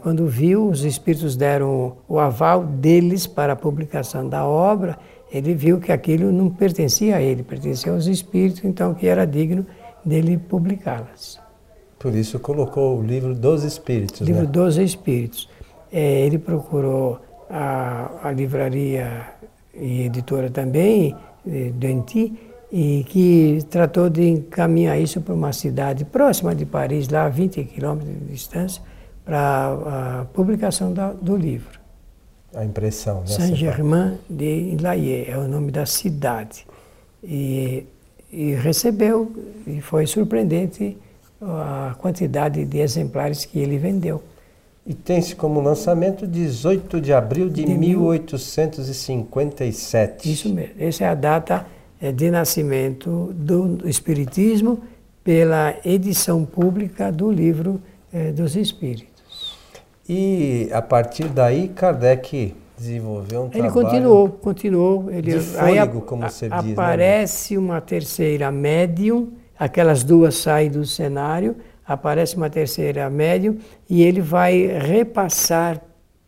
Quando 0.02 0.26
viu, 0.26 0.68
os 0.68 0.84
espíritos 0.84 1.36
deram 1.36 1.98
o 2.08 2.18
aval 2.18 2.64
deles 2.64 3.28
para 3.28 3.54
a 3.54 3.56
publicação 3.56 4.28
da 4.28 4.44
obra, 4.44 4.98
ele 5.32 5.54
viu 5.54 5.80
que 5.80 5.92
aquilo 5.92 6.32
não 6.32 6.50
pertencia 6.50 7.18
a 7.18 7.22
ele, 7.22 7.44
pertencia 7.44 7.92
aos 7.92 8.08
espíritos, 8.08 8.64
então 8.64 8.96
que 8.96 9.06
era 9.06 9.26
digno 9.26 9.64
dele 10.04 10.40
publicá-las. 10.40 11.40
Por 12.00 12.16
isso 12.16 12.40
colocou 12.40 12.98
o 12.98 13.04
livro 13.04 13.36
dos 13.36 13.64
Espíritos. 13.64 14.22
Livro 14.22 14.44
né? 14.44 14.48
dos 14.48 14.78
Espíritos. 14.78 15.50
É, 15.92 16.26
ele 16.26 16.38
procurou 16.38 17.20
a, 17.50 18.10
a, 18.24 18.32
livraria 18.32 19.34
e 19.74 20.04
editora 20.04 20.50
também, 20.50 21.14
Denti, 21.74 22.34
e 22.72 23.04
que 23.10 23.60
tratou 23.70 24.10
de 24.10 24.30
encaminhar 24.30 25.00
isso 25.00 25.20
para 25.20 25.34
uma 25.34 25.52
cidade 25.52 26.06
próxima 26.06 26.56
de 26.56 26.66
Paris, 26.66 27.10
lá 27.10 27.26
a 27.26 27.30
20 27.30 27.64
quilômetros 27.66 28.14
de 28.14 28.26
distância, 28.26 28.82
para 29.26 30.22
a 30.22 30.26
publicação 30.34 30.94
da, 30.94 31.12
do 31.12 31.36
livro. 31.36 31.80
A 32.54 32.64
impressão. 32.64 33.22
Né? 33.22 33.28
Saint-Germain-de-Laye 33.28 35.26
é 35.28 35.38
o 35.38 35.48
nome 35.48 35.72
da 35.72 35.86
cidade. 35.86 36.66
E, 37.24 37.86
e 38.32 38.54
recebeu, 38.54 39.32
e 39.68 39.82
foi 39.82 40.08
surpreendente 40.08 40.98
a 41.42 41.96
quantidade 42.00 42.66
de 42.66 42.80
exemplares 42.80 43.46
que 43.46 43.60
ele 43.60 43.78
vendeu. 43.78 44.22
E 44.86 44.94
tem-se 44.94 45.34
como 45.36 45.62
lançamento 45.62 46.26
18 46.26 47.00
de 47.00 47.14
abril 47.14 47.50
de, 47.50 47.64
de 47.64 47.78
1857. 47.78 50.32
Isso 50.32 50.50
mesmo. 50.50 50.74
Essa 50.80 51.06
é 51.06 51.08
a 51.08 51.16
data 51.16 51.66
é, 52.02 52.12
de 52.12 52.30
nascimento 52.32 53.32
do 53.36 53.88
Espiritismo 53.88 54.80
pela 55.24 55.76
edição 55.86 56.44
pública 56.46 57.12
do 57.12 57.32
livro 57.32 57.80
é, 58.12 58.32
dos 58.32 58.56
Espíritos. 58.56 59.08
E 60.08 60.70
a 60.74 60.82
partir 60.82 61.26
daí 61.26 61.68
Kardec 61.68 62.56
desenvolveu 62.76 63.42
um 63.42 63.46
ele 63.46 63.52
trabalho. 63.52 63.78
Ele 63.78 63.86
continuou, 63.86 64.30
continuou. 64.30 65.12
Ele, 65.12 65.34
de 65.34 65.40
fôlego, 65.40 66.02
como 66.02 66.28
você 66.28 66.50
diz. 66.50 66.72
Aparece 66.72 67.54
né? 67.54 67.60
uma 67.60 67.80
terceira 67.80 68.52
médium 68.52 69.30
aquelas 69.60 70.04
duas 70.04 70.36
saem 70.36 70.72
do 70.72 70.86
cenário, 70.86 71.58
aparece 71.86 72.38
uma 72.38 72.50
terceira 72.50 73.10
médium 73.10 73.58
e 73.90 74.02
ele 74.02 74.22
vai 74.22 74.66
repassar 74.66 75.82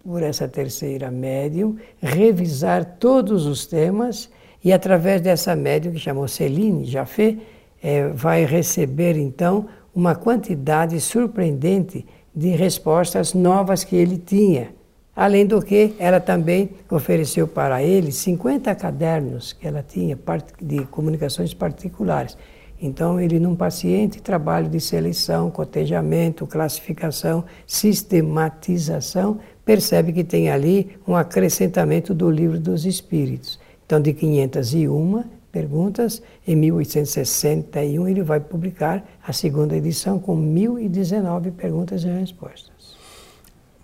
por 0.03 0.21
essa 0.21 0.47
terceira 0.47 1.09
médium, 1.09 1.77
revisar 2.01 2.83
todos 2.99 3.45
os 3.45 3.65
temas 3.65 4.29
e 4.63 4.73
através 4.73 5.21
dessa 5.21 5.55
médium 5.55 5.93
que 5.93 5.99
chamou 5.99 6.27
Celine 6.27 6.85
Jafé, 6.85 7.37
é, 7.81 8.07
vai 8.09 8.45
receber 8.45 9.17
então 9.17 9.67
uma 9.93 10.13
quantidade 10.13 10.99
surpreendente 10.99 12.05
de 12.33 12.49
respostas 12.49 13.33
novas 13.33 13.83
que 13.83 13.95
ele 13.95 14.17
tinha. 14.17 14.69
Além 15.15 15.45
do 15.45 15.61
que, 15.61 15.93
ela 15.99 16.19
também 16.19 16.69
ofereceu 16.89 17.47
para 17.47 17.83
ele 17.83 18.11
50 18.11 18.73
cadernos 18.75 19.53
que 19.53 19.67
ela 19.67 19.83
tinha 19.83 20.17
de 20.61 20.85
comunicações 20.85 21.53
particulares. 21.53 22.37
Então, 22.81 23.19
ele, 23.19 23.39
num 23.39 23.55
paciente, 23.55 24.19
trabalho 24.19 24.67
de 24.67 24.79
seleção, 24.79 25.51
cotejamento, 25.51 26.47
classificação, 26.47 27.43
sistematização, 27.67 29.37
percebe 29.63 30.11
que 30.11 30.23
tem 30.23 30.49
ali 30.49 30.97
um 31.07 31.15
acrescentamento 31.15 32.11
do 32.13 32.31
livro 32.31 32.59
dos 32.59 32.85
Espíritos. 32.85 33.59
Então, 33.85 34.01
de 34.01 34.13
501 34.13 35.23
perguntas, 35.51 36.23
em 36.47 36.55
1861 36.55 38.07
ele 38.07 38.23
vai 38.23 38.39
publicar 38.39 39.03
a 39.25 39.31
segunda 39.31 39.75
edição 39.75 40.17
com 40.17 40.35
1019 40.35 41.51
perguntas 41.51 42.03
e 42.03 42.07
respostas. 42.07 42.71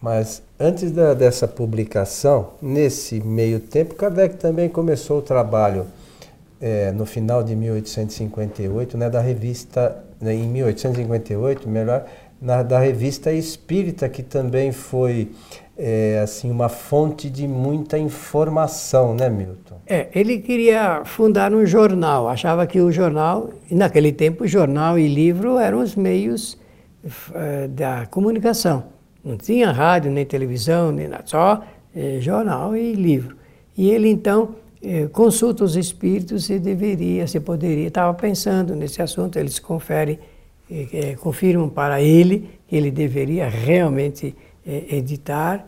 Mas 0.01 0.41
antes 0.59 0.91
da, 0.91 1.13
dessa 1.13 1.47
publicação, 1.47 2.51
nesse 2.61 3.19
meio 3.19 3.59
tempo, 3.59 3.95
Kardec 3.95 4.37
também 4.37 4.69
começou 4.69 5.19
o 5.19 5.21
trabalho 5.21 5.85
é, 6.59 6.91
no 6.91 7.05
final 7.05 7.43
de 7.43 7.55
1858, 7.55 8.97
né, 8.97 9.09
da 9.09 9.21
revista, 9.21 10.03
né, 10.19 10.33
em 10.33 10.47
1858, 10.47 11.69
melhor, 11.69 12.05
na, 12.41 12.63
da 12.63 12.79
revista 12.79 13.31
Espírita, 13.31 14.07
que 14.09 14.23
também 14.23 14.71
foi 14.71 15.31
é, 15.77 16.19
assim 16.23 16.49
uma 16.49 16.69
fonte 16.69 17.29
de 17.29 17.47
muita 17.47 17.97
informação, 17.97 19.13
né, 19.13 19.29
Milton? 19.29 19.77
É, 19.85 20.07
ele 20.13 20.39
queria 20.39 21.03
fundar 21.05 21.53
um 21.53 21.65
jornal, 21.65 22.27
achava 22.27 22.65
que 22.65 22.81
o 22.81 22.91
jornal, 22.91 23.49
naquele 23.69 24.11
tempo, 24.11 24.47
jornal 24.47 24.97
e 24.97 25.07
livro 25.07 25.59
eram 25.59 25.79
os 25.79 25.95
meios 25.95 26.57
é, 27.33 27.67
da 27.67 28.05
comunicação. 28.07 28.85
Não 29.23 29.37
tinha 29.37 29.71
rádio, 29.71 30.11
nem 30.11 30.25
televisão, 30.25 30.91
nem 30.91 31.07
nada, 31.07 31.23
só 31.25 31.63
é, 31.95 32.17
jornal 32.19 32.75
e 32.75 32.93
livro. 32.93 33.35
E 33.77 33.89
ele 33.91 34.09
então 34.09 34.55
consulta 35.11 35.63
os 35.63 35.75
espíritos 35.75 36.45
se 36.45 36.59
deveria, 36.59 37.27
se 37.27 37.39
poderia. 37.39 37.87
Estava 37.87 38.13
pensando 38.13 38.75
nesse 38.75 39.01
assunto, 39.01 39.37
eles 39.37 39.59
conferem, 39.59 40.19
é, 40.69 41.15
confirmam 41.15 41.69
para 41.69 42.01
ele 42.01 42.49
que 42.67 42.75
ele 42.75 42.91
deveria 42.91 43.47
realmente 43.47 44.35
editar 44.65 45.65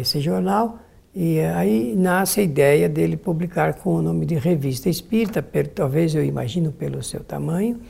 esse 0.00 0.20
jornal. 0.20 0.78
E 1.20 1.40
aí 1.40 1.94
nasce 1.96 2.38
a 2.40 2.42
ideia 2.44 2.88
dele 2.88 3.16
publicar 3.16 3.74
com 3.74 3.94
o 3.94 4.02
nome 4.02 4.24
de 4.24 4.36
Revista 4.36 4.88
Espírita, 4.88 5.44
talvez 5.74 6.14
eu 6.14 6.24
imagino 6.24 6.70
pelo 6.70 7.02
seu 7.02 7.24
tamanho, 7.24 7.80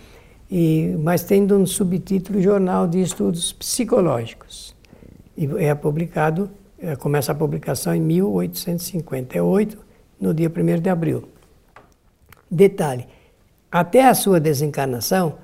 e, 0.50 0.96
mas 0.98 1.24
tendo 1.24 1.54
um 1.54 1.66
subtítulo 1.66 2.40
Jornal 2.40 2.86
de 2.86 3.02
Estudos 3.02 3.52
Psicológicos. 3.52 4.74
E 5.36 5.46
é 5.58 5.74
publicado, 5.74 6.50
é, 6.78 6.96
começa 6.96 7.32
a 7.32 7.34
publicação 7.34 7.94
em 7.94 8.00
1858, 8.00 9.78
no 10.20 10.34
dia 10.34 10.50
1 10.54 10.80
de 10.80 10.90
abril. 10.90 11.28
Detalhe, 12.50 13.06
até 13.70 14.06
a 14.06 14.14
sua 14.14 14.40
desencarnação, 14.40 15.34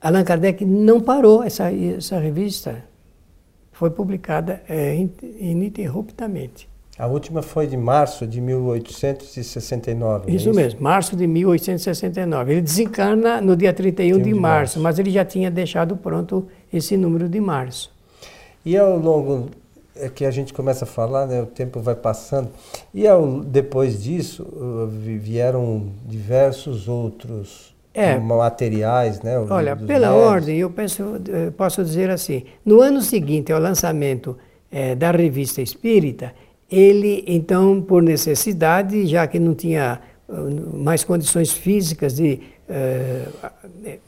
Allan 0.00 0.24
Kardec 0.24 0.64
não 0.64 1.00
parou 1.00 1.42
essa, 1.42 1.72
essa 1.72 2.18
revista. 2.18 2.84
Foi 3.72 3.90
publicada 3.90 4.62
é, 4.68 4.96
ininterruptamente. 5.38 6.68
A 6.98 7.06
última 7.06 7.42
foi 7.42 7.68
de 7.68 7.76
março 7.76 8.26
de 8.26 8.40
1869. 8.40 10.32
É 10.32 10.34
isso, 10.34 10.48
é 10.48 10.50
isso, 10.50 10.60
mesmo, 10.60 10.80
março 10.82 11.14
de 11.14 11.28
1869. 11.28 12.52
Ele 12.52 12.60
desencarna 12.60 13.40
no 13.40 13.54
dia 13.56 13.72
31 13.72 14.18
de, 14.18 14.24
de 14.24 14.34
março, 14.34 14.40
março, 14.40 14.80
mas 14.80 14.98
ele 14.98 15.10
já 15.10 15.24
tinha 15.24 15.48
deixado 15.48 15.96
pronto 15.96 16.48
esse 16.72 16.96
número 16.96 17.28
de 17.28 17.40
março. 17.40 17.92
E 18.64 18.76
ao 18.76 18.98
longo 18.98 19.48
é 20.00 20.08
que 20.08 20.24
a 20.24 20.30
gente 20.30 20.52
começa 20.52 20.84
a 20.84 20.88
falar, 20.88 21.26
né, 21.26 21.42
o 21.42 21.46
tempo 21.46 21.80
vai 21.80 21.94
passando, 21.94 22.48
e 22.92 23.06
ao, 23.06 23.40
depois 23.40 24.02
disso 24.02 24.42
uh, 24.42 24.86
vieram 24.86 25.86
diversos 26.06 26.88
outros 26.88 27.74
é, 27.94 28.16
materiais, 28.18 29.22
né? 29.22 29.38
Olha, 29.38 29.74
pela 29.74 30.08
médicos. 30.08 30.30
ordem, 30.30 30.58
eu 30.58 30.70
penso, 30.70 31.02
eu 31.26 31.50
posso 31.52 31.82
dizer 31.82 32.10
assim, 32.10 32.44
no 32.64 32.80
ano 32.80 33.02
seguinte 33.02 33.52
ao 33.52 33.60
lançamento 33.60 34.36
é, 34.70 34.94
da 34.94 35.10
revista 35.10 35.60
Espírita, 35.60 36.32
ele, 36.70 37.24
então, 37.26 37.80
por 37.80 38.02
necessidade, 38.02 39.06
já 39.06 39.26
que 39.26 39.38
não 39.38 39.54
tinha 39.54 40.00
uh, 40.28 40.76
mais 40.76 41.02
condições 41.02 41.50
físicas 41.50 42.16
de 42.16 42.40
uh, 42.68 43.50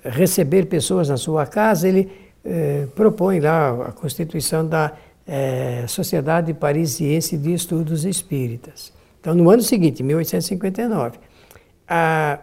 receber 0.05 0.66
pessoas 0.66 1.09
na 1.09 1.16
sua 1.16 1.46
casa, 1.46 1.88
ele 1.88 2.12
uh, 2.44 2.87
propõe 2.88 3.40
lá 3.40 3.88
a 3.88 3.92
constituição 3.92 4.66
da 4.66 4.92
uh, 5.31 5.88
Sociedade 5.88 6.53
Parisiense 6.53 7.38
de 7.38 7.55
Estudos 7.55 8.05
Espíritas. 8.05 8.93
Então, 9.21 9.35
no 9.35 9.49
ano 9.49 9.62
seguinte, 9.62 10.03
1859, 10.03 11.19
a, 11.87 12.40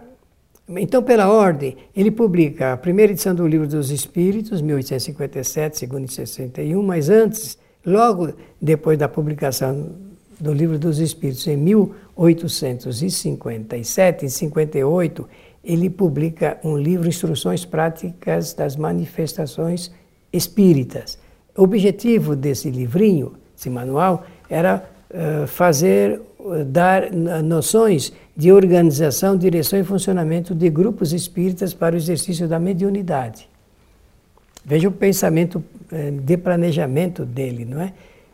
então, 0.70 1.02
pela 1.02 1.30
ordem, 1.30 1.78
ele 1.96 2.12
publica 2.12 2.74
a 2.74 2.78
primeira 2.78 3.14
edição 3.14 3.34
do 3.34 3.48
Livro 3.48 3.66
dos 3.68 3.90
Espíritos, 3.90 4.62
1857, 4.62 5.78
segunda 5.78 6.06
e 6.06 6.10
61, 6.10 6.84
mas 6.84 7.10
antes, 7.10 7.58
logo 7.86 8.34
depois 8.62 8.98
da 8.98 9.08
publicação 9.08 9.96
do 10.40 10.54
Livro 10.54 10.78
dos 10.78 11.00
Espíritos, 11.00 11.48
em 11.48 11.58
1857 11.58 14.26
e 14.26 14.30
58, 14.30 15.28
ele 15.64 15.90
publica 15.90 16.60
um 16.64 16.78
livro 16.78 17.08
Instruções 17.08 17.66
Práticas 17.66 18.54
das 18.54 18.76
Manifestações 18.76 19.92
Espíritas. 20.32 21.18
O 21.58 21.64
objetivo 21.64 22.36
desse 22.36 22.70
livrinho, 22.70 23.34
esse 23.58 23.68
manual, 23.68 24.24
era 24.48 24.88
uh, 25.10 25.48
fazer, 25.48 26.22
uh, 26.40 26.64
dar 26.64 27.12
noções 27.12 28.14
de 28.36 28.52
organização, 28.52 29.36
direção 29.36 29.80
e 29.80 29.84
funcionamento 29.84 30.54
de 30.54 30.70
grupos 30.70 31.12
espíritas 31.14 31.74
para 31.74 31.96
o 31.96 31.98
exercício 31.98 32.48
da 32.48 32.60
mediunidade. 32.60 33.50
Veja 34.64 34.88
o 34.88 34.92
pensamento 34.92 35.56
uh, 35.92 36.12
de 36.22 36.38
planejamento 36.38 37.26
dele, 37.26 37.66
não 37.66 37.82
é? 37.82 37.92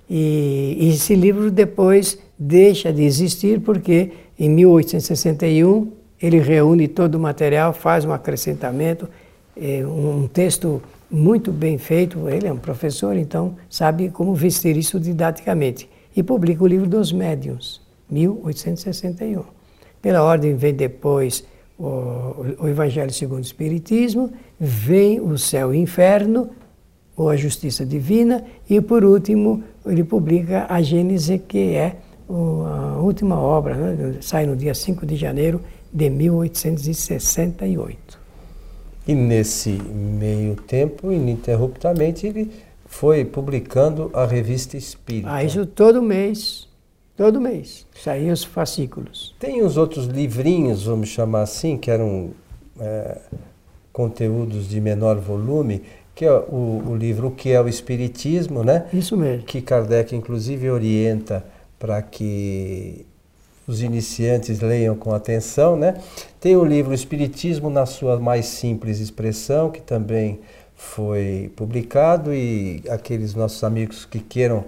E, 0.09 0.89
esse 0.89 1.15
livro 1.15 1.49
depois 1.49 2.19
deixa 2.37 2.91
de 2.91 3.03
existir 3.03 3.61
porque 3.61 4.11
em 4.37 4.49
1861 4.49 5.93
ele 6.21 6.39
reúne 6.39 6.89
todo 6.89 7.15
o 7.15 7.19
material, 7.19 7.71
faz 7.71 8.03
um 8.03 8.11
acrescentamento, 8.11 9.07
um 9.55 10.27
texto 10.27 10.81
muito 11.13 11.51
bem 11.51 11.77
feito. 11.77 12.27
Ele 12.27 12.47
é 12.47 12.51
um 12.51 12.57
professor, 12.57 13.15
então 13.15 13.55
sabe 13.69 14.09
como 14.09 14.33
vestir 14.33 14.75
isso 14.75 14.99
didaticamente. 14.99 15.87
E 16.15 16.23
publica 16.23 16.63
o 16.63 16.67
livro 16.67 16.87
dos 16.87 17.11
médiuns, 17.11 17.79
1861. 18.09 19.43
Pela 20.01 20.23
ordem 20.23 20.55
vem 20.55 20.73
depois 20.73 21.43
o, 21.77 21.85
o 22.59 22.67
Evangelho 22.67 23.13
segundo 23.13 23.37
o 23.39 23.45
Espiritismo, 23.45 24.31
vem 24.59 25.21
o 25.21 25.37
céu 25.37 25.71
e 25.73 25.77
o 25.77 25.81
inferno, 25.81 26.49
ou 27.15 27.29
a 27.29 27.35
justiça 27.35 27.85
divina, 27.85 28.43
e 28.67 28.81
por 28.81 29.05
último 29.05 29.63
ele 29.85 30.03
publica 30.03 30.65
a 30.67 30.81
Gênese, 30.81 31.37
que 31.37 31.75
é 31.75 31.97
a 32.27 32.97
última 32.99 33.39
obra, 33.39 33.75
né? 33.75 34.17
sai 34.21 34.47
no 34.47 34.55
dia 34.55 34.73
5 34.73 35.05
de 35.05 35.15
janeiro 35.15 35.61
de 35.91 36.09
1868. 36.09 38.22
E 39.07 39.13
nesse 39.13 39.69
meio 39.71 40.55
tempo, 40.55 41.11
ininterruptamente, 41.11 42.25
ele 42.25 42.51
foi 42.85 43.25
publicando 43.25 44.09
a 44.13 44.25
revista 44.25 44.77
Espírita. 44.77 45.31
Ah, 45.31 45.43
isso 45.43 45.65
todo 45.65 46.01
mês, 46.01 46.69
todo 47.17 47.41
mês, 47.41 47.85
saíam 48.01 48.31
os 48.31 48.43
fascículos. 48.43 49.35
Tem 49.39 49.61
os 49.61 49.77
outros 49.77 50.05
livrinhos, 50.05 50.83
vamos 50.85 51.09
chamar 51.09 51.41
assim, 51.41 51.77
que 51.77 51.91
eram 51.91 52.31
é, 52.79 53.19
conteúdos 53.91 54.69
de 54.69 54.79
menor 54.79 55.17
volume, 55.19 55.83
que 56.15 56.23
é 56.23 56.31
o, 56.31 56.83
o, 56.87 56.95
livro 56.95 57.27
O 57.27 57.31
que 57.31 57.51
é 57.51 57.59
o 57.59 57.67
Espiritismo, 57.67 58.63
né? 58.63 58.85
Isso 58.93 59.17
mesmo. 59.17 59.43
Que 59.43 59.61
Kardec, 59.61 60.15
inclusive, 60.15 60.69
orienta 60.69 61.43
para 61.77 62.01
que 62.01 63.05
os 63.67 63.81
iniciantes 63.81 64.59
leiam 64.59 64.95
com 64.95 65.13
atenção, 65.13 65.75
né? 65.75 65.95
Tem 66.39 66.55
o 66.55 66.65
livro 66.65 66.93
Espiritismo 66.93 67.69
na 67.69 67.85
sua 67.85 68.19
mais 68.19 68.45
simples 68.45 68.99
expressão, 68.99 69.69
que 69.69 69.81
também 69.81 70.39
foi 70.75 71.51
publicado 71.55 72.33
e 72.33 72.83
aqueles 72.89 73.33
nossos 73.33 73.63
amigos 73.63 74.05
que 74.05 74.19
queiram 74.19 74.65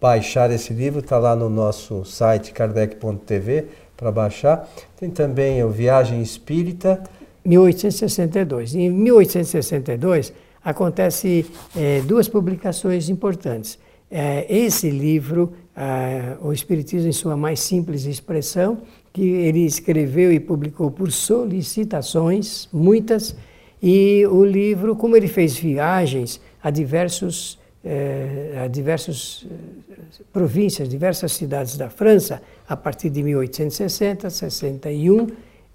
baixar 0.00 0.50
esse 0.50 0.74
livro 0.74 1.00
está 1.00 1.18
lá 1.18 1.34
no 1.34 1.48
nosso 1.48 2.04
site 2.04 2.52
kardec.tv 2.52 3.66
para 3.96 4.12
baixar. 4.12 4.68
Tem 4.98 5.08
também 5.08 5.64
o 5.64 5.70
Viagem 5.70 6.20
Espírita 6.20 7.02
1862. 7.44 8.74
Em 8.74 8.90
1862 8.90 10.32
acontece 10.62 11.46
é, 11.76 12.00
duas 12.02 12.28
publicações 12.28 13.08
importantes. 13.08 13.78
É, 14.10 14.46
esse 14.54 14.90
livro 14.90 15.52
ah, 15.76 16.36
o 16.40 16.52
Espiritismo 16.52 17.08
em 17.08 17.12
sua 17.12 17.36
mais 17.36 17.60
simples 17.60 18.04
expressão, 18.04 18.82
que 19.12 19.22
ele 19.22 19.64
escreveu 19.64 20.32
e 20.32 20.40
publicou 20.40 20.90
por 20.90 21.10
solicitações, 21.10 22.68
muitas, 22.72 23.34
e 23.82 24.26
o 24.26 24.44
livro, 24.44 24.96
como 24.96 25.16
ele 25.16 25.28
fez 25.28 25.56
viagens 25.56 26.40
a 26.62 26.70
diversos 26.70 27.58
eh, 27.86 28.62
a 28.64 28.66
diversas 28.66 29.46
eh, 29.50 30.22
províncias, 30.32 30.88
diversas 30.88 31.32
cidades 31.32 31.76
da 31.76 31.90
França, 31.90 32.40
a 32.66 32.74
partir 32.74 33.10
de 33.10 33.22
1860, 33.22 34.30
61 34.30 35.26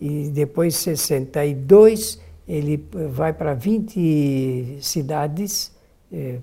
e 0.02 0.30
depois 0.30 0.76
62 0.76 2.20
ele 2.48 2.84
vai 3.12 3.32
para 3.32 3.54
20 3.54 4.80
cidades 4.82 5.72
eh, 6.12 6.40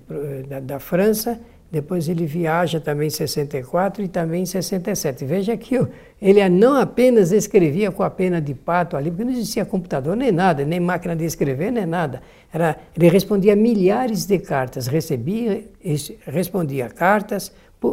da, 0.47 0.61
da 0.61 0.79
França 0.79 1.37
depois 1.69 2.07
ele 2.07 2.25
viaja 2.25 2.79
também 2.79 3.07
em 3.07 3.11
64 3.11 4.03
e 4.03 4.07
também 4.07 4.43
em 4.43 4.45
67. 4.45 5.25
Veja 5.25 5.57
que 5.57 5.75
ele 6.21 6.47
não 6.49 6.75
apenas 6.75 7.31
escrevia 7.31 7.91
com 7.91 8.03
a 8.03 8.09
pena 8.09 8.39
de 8.39 8.53
pato 8.53 8.95
ali, 8.95 9.09
porque 9.09 9.25
não 9.25 9.31
existia 9.31 9.65
computador 9.65 10.15
nem 10.15 10.31
nada, 10.31 10.63
nem 10.63 10.79
máquina 10.79 11.15
de 11.15 11.25
escrever, 11.25 11.71
nem 11.71 11.85
nada. 11.85 12.21
Era, 12.53 12.77
ele 12.95 13.09
respondia 13.09 13.55
milhares 13.55 14.25
de 14.25 14.39
cartas, 14.39 14.87
recebia, 14.87 15.63
respondia 16.25 16.89
cartas, 16.89 17.51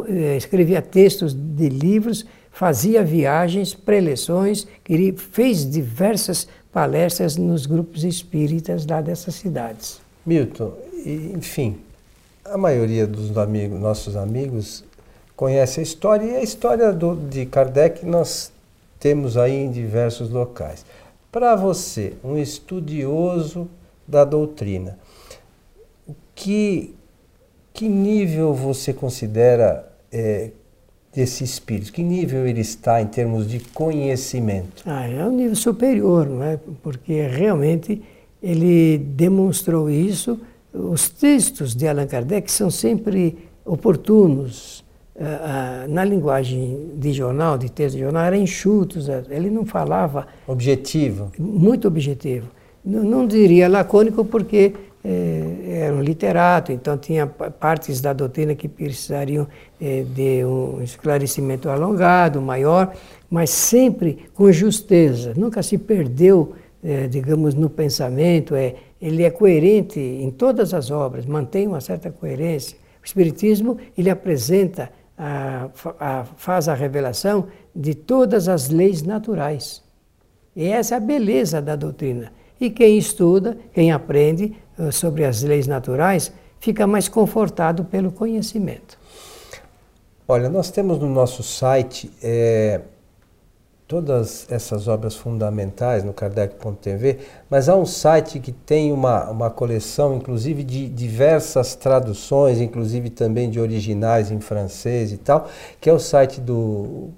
eh, 0.09 0.37
escrevia 0.37 0.81
textos 0.81 1.35
de 1.35 1.69
livros, 1.69 2.25
fazia 2.53 3.03
viagens, 3.03 3.75
preleções, 3.75 4.69
fez 5.17 5.69
diversas 5.69 6.47
palestras 6.73 7.37
nos 7.37 7.67
grupos 7.67 8.05
espíritas 8.05 8.87
lá 8.87 9.01
dessas 9.01 9.35
cidades. 9.35 10.01
Milton, 10.25 10.73
enfim, 11.05 11.77
a 12.45 12.59
maioria 12.59 13.07
dos 13.07 13.37
amigos, 13.37 13.81
nossos 13.81 14.17
amigos 14.17 14.85
conhece 15.35 15.81
a 15.81 15.83
história 15.83 16.25
e 16.25 16.37
a 16.37 16.43
história 16.43 16.93
do, 16.93 17.17
de 17.17 17.47
Kardec 17.47 18.05
nós 18.05 18.53
temos 19.01 19.37
aí 19.37 19.55
em 19.55 19.71
diversos 19.71 20.31
locais. 20.31 20.85
Para 21.33 21.57
você, 21.57 22.15
um 22.23 22.37
estudioso 22.37 23.69
da 24.07 24.25
doutrina, 24.25 24.99
que, 26.35 26.95
que 27.73 27.89
nível 27.89 28.55
você 28.55 28.93
considera 28.93 29.91
é, 30.13 30.51
desse 31.13 31.43
espírito? 31.43 31.93
Que 31.93 32.03
nível 32.03 32.47
ele 32.47 32.61
está 32.61 33.01
em 33.01 33.07
termos 33.07 33.49
de 33.49 33.61
conhecimento? 33.61 34.83
Ah, 34.87 35.07
é 35.09 35.25
um 35.25 35.33
nível 35.33 35.57
superior, 35.57 36.29
não 36.29 36.43
é? 36.43 36.59
Porque 36.83 37.27
realmente 37.27 38.03
ele 38.43 38.99
demonstrou 38.99 39.89
isso 39.89 40.39
os 40.75 41.09
textos 41.09 41.75
de 41.75 41.87
Allan 41.87 42.07
Kardec 42.07 42.51
são 42.51 42.71
sempre 42.71 43.39
oportunos. 43.65 44.83
Uh, 45.15 45.23
uh, 45.23 45.93
na 45.93 46.05
linguagem 46.05 46.91
de 46.97 47.13
jornal, 47.13 47.57
de 47.57 47.71
texto 47.71 47.95
de 47.95 48.01
jornal, 48.01 48.25
eram 48.25 48.37
enxutos, 48.37 49.07
uh, 49.07 49.23
ele 49.31 49.49
não 49.49 49.65
falava. 49.65 50.27
Objetivo? 50.45 51.31
Muito 51.39 51.87
objetivo. 51.87 52.49
Não, 52.85 53.05
não 53.05 53.27
diria 53.27 53.69
lacônico, 53.69 54.25
porque 54.25 54.73
eh, 55.07 55.83
era 55.85 55.95
um 55.95 56.01
literato, 56.01 56.73
então 56.73 56.97
tinha 56.97 57.27
partes 57.27 58.01
da 58.01 58.15
doutrina 58.15 58.55
que 58.55 58.67
precisariam 58.67 59.47
eh, 59.79 60.03
de 60.03 60.43
um 60.47 60.81
esclarecimento 60.83 61.69
alongado, 61.69 62.41
maior, 62.41 62.95
mas 63.29 63.51
sempre 63.51 64.27
com 64.33 64.51
justeza. 64.51 65.35
Nunca 65.37 65.63
se 65.63 65.77
perdeu, 65.77 66.55
eh, 66.83 67.07
digamos, 67.07 67.55
no 67.55 67.69
pensamento. 67.69 68.55
É, 68.55 68.77
ele 69.05 69.23
é 69.23 69.31
coerente 69.31 70.01
em 70.01 70.31
todas 70.31 70.73
as 70.73 70.91
obras, 70.91 71.27
mantém 71.27 71.67
uma 71.67 71.81
certa 71.83 72.11
coerência. 72.11 72.79
O 73.03 73.05
Espiritismo, 73.05 73.77
ele 73.99 74.09
apresenta, 74.09 74.91
a, 75.17 75.69
a, 76.01 76.25
faz 76.25 76.71
a 76.71 76.75
revelação 76.75 77.49
de 77.77 77.95
todas 77.95 78.49
as 78.49 78.71
leis 78.71 79.03
naturais. 79.03 79.83
E 80.57 80.65
essa 80.65 80.95
é 80.95 80.97
a 80.97 81.01
beleza 81.01 81.61
da 81.61 81.77
doutrina. 81.77 82.33
E 82.59 82.71
quem 82.71 82.97
estuda, 82.97 83.59
quem 83.75 83.93
aprende 83.93 84.57
uh, 84.79 84.91
sobre 84.91 85.27
as 85.27 85.43
leis 85.43 85.67
naturais, 85.67 86.33
fica 86.59 86.87
mais 86.87 87.07
confortado 87.07 87.85
pelo 87.85 88.11
conhecimento. 88.11 88.99
Olha, 90.27 90.49
nós 90.49 90.71
temos 90.71 90.99
no 90.99 91.11
nosso 91.11 91.43
site 91.43 92.11
é, 92.23 92.81
todas 93.95 94.45
essas 94.51 94.89
obras 94.89 95.15
fundamentais 95.15 96.03
no 96.03 96.13
Kardec.tv, 96.13 97.19
mas 97.49 97.69
há 97.69 97.77
um 97.77 97.87
site 97.87 98.41
que 98.41 98.51
tem 98.51 98.93
uma, 98.93 99.31
uma 99.31 99.51
coleção, 99.51 100.17
inclusive, 100.17 100.65
de 100.65 100.89
diversas 100.89 101.77
traduções, 101.77 102.61
inclusive 102.61 103.09
também 103.09 103.49
de 103.49 103.61
originais 103.61 104.33
em 104.33 104.41
francês 104.41 105.13
e 105.13 105.17
tal, 105.17 105.49
que 105.81 105.89
é 105.89 105.93
o 105.93 106.01
site 106.01 106.41
do 106.41 107.11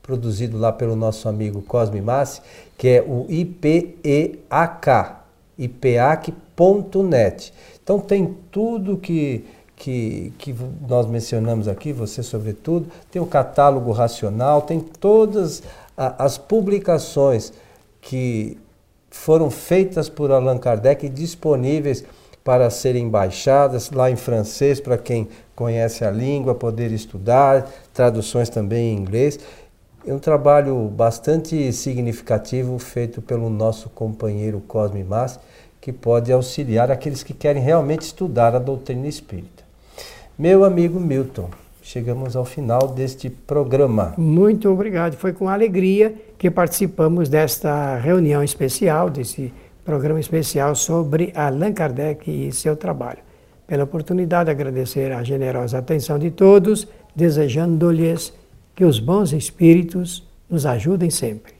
produzido 0.00 0.56
lá 0.56 0.70
pelo 0.70 0.94
nosso 0.94 1.28
amigo 1.28 1.60
Cosme 1.62 2.00
Massi, 2.00 2.40
que 2.78 2.86
é 2.86 3.02
o 3.02 3.26
IPEAK, 3.28 5.16
ipeac.net. 5.58 7.52
Então 7.82 7.98
tem 7.98 8.36
tudo 8.52 8.98
que 8.98 9.44
que, 9.84 10.32
que 10.38 10.56
nós 10.88 11.06
mencionamos 11.06 11.68
aqui, 11.68 11.92
você 11.92 12.22
sobretudo, 12.22 12.86
tem 13.10 13.20
o 13.20 13.26
catálogo 13.26 13.92
racional, 13.92 14.62
tem 14.62 14.80
todas 14.80 15.62
as 15.94 16.38
publicações 16.38 17.52
que 18.00 18.56
foram 19.10 19.50
feitas 19.50 20.08
por 20.08 20.32
Allan 20.32 20.56
Kardec 20.56 21.06
disponíveis 21.10 22.02
para 22.42 22.70
serem 22.70 23.10
baixadas 23.10 23.90
lá 23.90 24.10
em 24.10 24.16
francês 24.16 24.80
para 24.80 24.96
quem 24.96 25.28
conhece 25.54 26.02
a 26.02 26.10
língua 26.10 26.54
poder 26.54 26.90
estudar, 26.90 27.70
traduções 27.92 28.48
também 28.48 28.94
em 28.94 28.96
inglês. 28.96 29.38
É 30.06 30.14
um 30.14 30.18
trabalho 30.18 30.88
bastante 30.88 31.70
significativo 31.74 32.78
feito 32.78 33.20
pelo 33.20 33.50
nosso 33.50 33.90
companheiro 33.90 34.62
Cosme 34.66 35.04
Mas, 35.04 35.38
que 35.78 35.92
pode 35.92 36.32
auxiliar 36.32 36.90
aqueles 36.90 37.22
que 37.22 37.34
querem 37.34 37.62
realmente 37.62 38.00
estudar 38.00 38.56
a 38.56 38.58
doutrina 38.58 39.06
espírita. 39.06 39.63
Meu 40.36 40.64
amigo 40.64 40.98
Milton, 40.98 41.48
chegamos 41.80 42.34
ao 42.34 42.44
final 42.44 42.88
deste 42.88 43.30
programa. 43.30 44.14
Muito 44.18 44.68
obrigado. 44.68 45.14
Foi 45.14 45.32
com 45.32 45.48
alegria 45.48 46.12
que 46.36 46.50
participamos 46.50 47.28
desta 47.28 47.96
reunião 47.98 48.42
especial, 48.42 49.08
desse 49.08 49.52
programa 49.84 50.18
especial 50.18 50.74
sobre 50.74 51.32
Allan 51.36 51.72
Kardec 51.72 52.28
e 52.28 52.50
seu 52.50 52.74
trabalho. 52.74 53.20
Pela 53.64 53.84
oportunidade, 53.84 54.50
agradecer 54.50 55.12
a 55.12 55.22
generosa 55.22 55.78
atenção 55.78 56.18
de 56.18 56.32
todos, 56.32 56.88
desejando-lhes 57.14 58.34
que 58.74 58.84
os 58.84 58.98
bons 58.98 59.32
espíritos 59.32 60.26
nos 60.50 60.66
ajudem 60.66 61.10
sempre. 61.10 61.53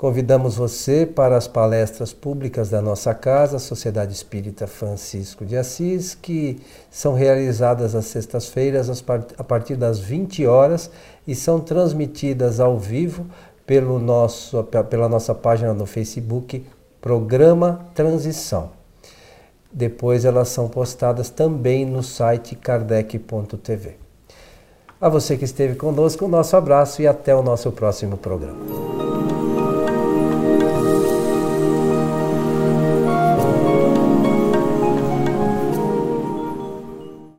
Convidamos 0.00 0.56
você 0.56 1.04
para 1.04 1.36
as 1.36 1.46
palestras 1.46 2.10
públicas 2.10 2.70
da 2.70 2.80
nossa 2.80 3.12
casa, 3.12 3.58
Sociedade 3.58 4.14
Espírita 4.14 4.66
Francisco 4.66 5.44
de 5.44 5.58
Assis, 5.58 6.14
que 6.14 6.58
são 6.90 7.12
realizadas 7.12 7.94
às 7.94 8.06
sextas-feiras 8.06 9.04
a 9.36 9.44
partir 9.44 9.76
das 9.76 9.98
20 9.98 10.46
horas 10.46 10.90
e 11.26 11.34
são 11.34 11.60
transmitidas 11.60 12.60
ao 12.60 12.78
vivo 12.78 13.26
pelo 13.66 13.98
nosso, 13.98 14.64
pela 14.88 15.06
nossa 15.06 15.34
página 15.34 15.74
no 15.74 15.84
Facebook, 15.84 16.64
Programa 16.98 17.84
Transição. 17.94 18.70
Depois 19.70 20.24
elas 20.24 20.48
são 20.48 20.66
postadas 20.66 21.28
também 21.28 21.84
no 21.84 22.02
site 22.02 22.56
kardec.tv. 22.56 23.98
A 24.98 25.10
você 25.10 25.36
que 25.36 25.44
esteve 25.44 25.74
conosco, 25.74 26.24
um 26.24 26.28
nosso 26.28 26.56
abraço 26.56 27.02
e 27.02 27.06
até 27.06 27.34
o 27.34 27.42
nosso 27.42 27.70
próximo 27.70 28.16
programa. 28.16 29.49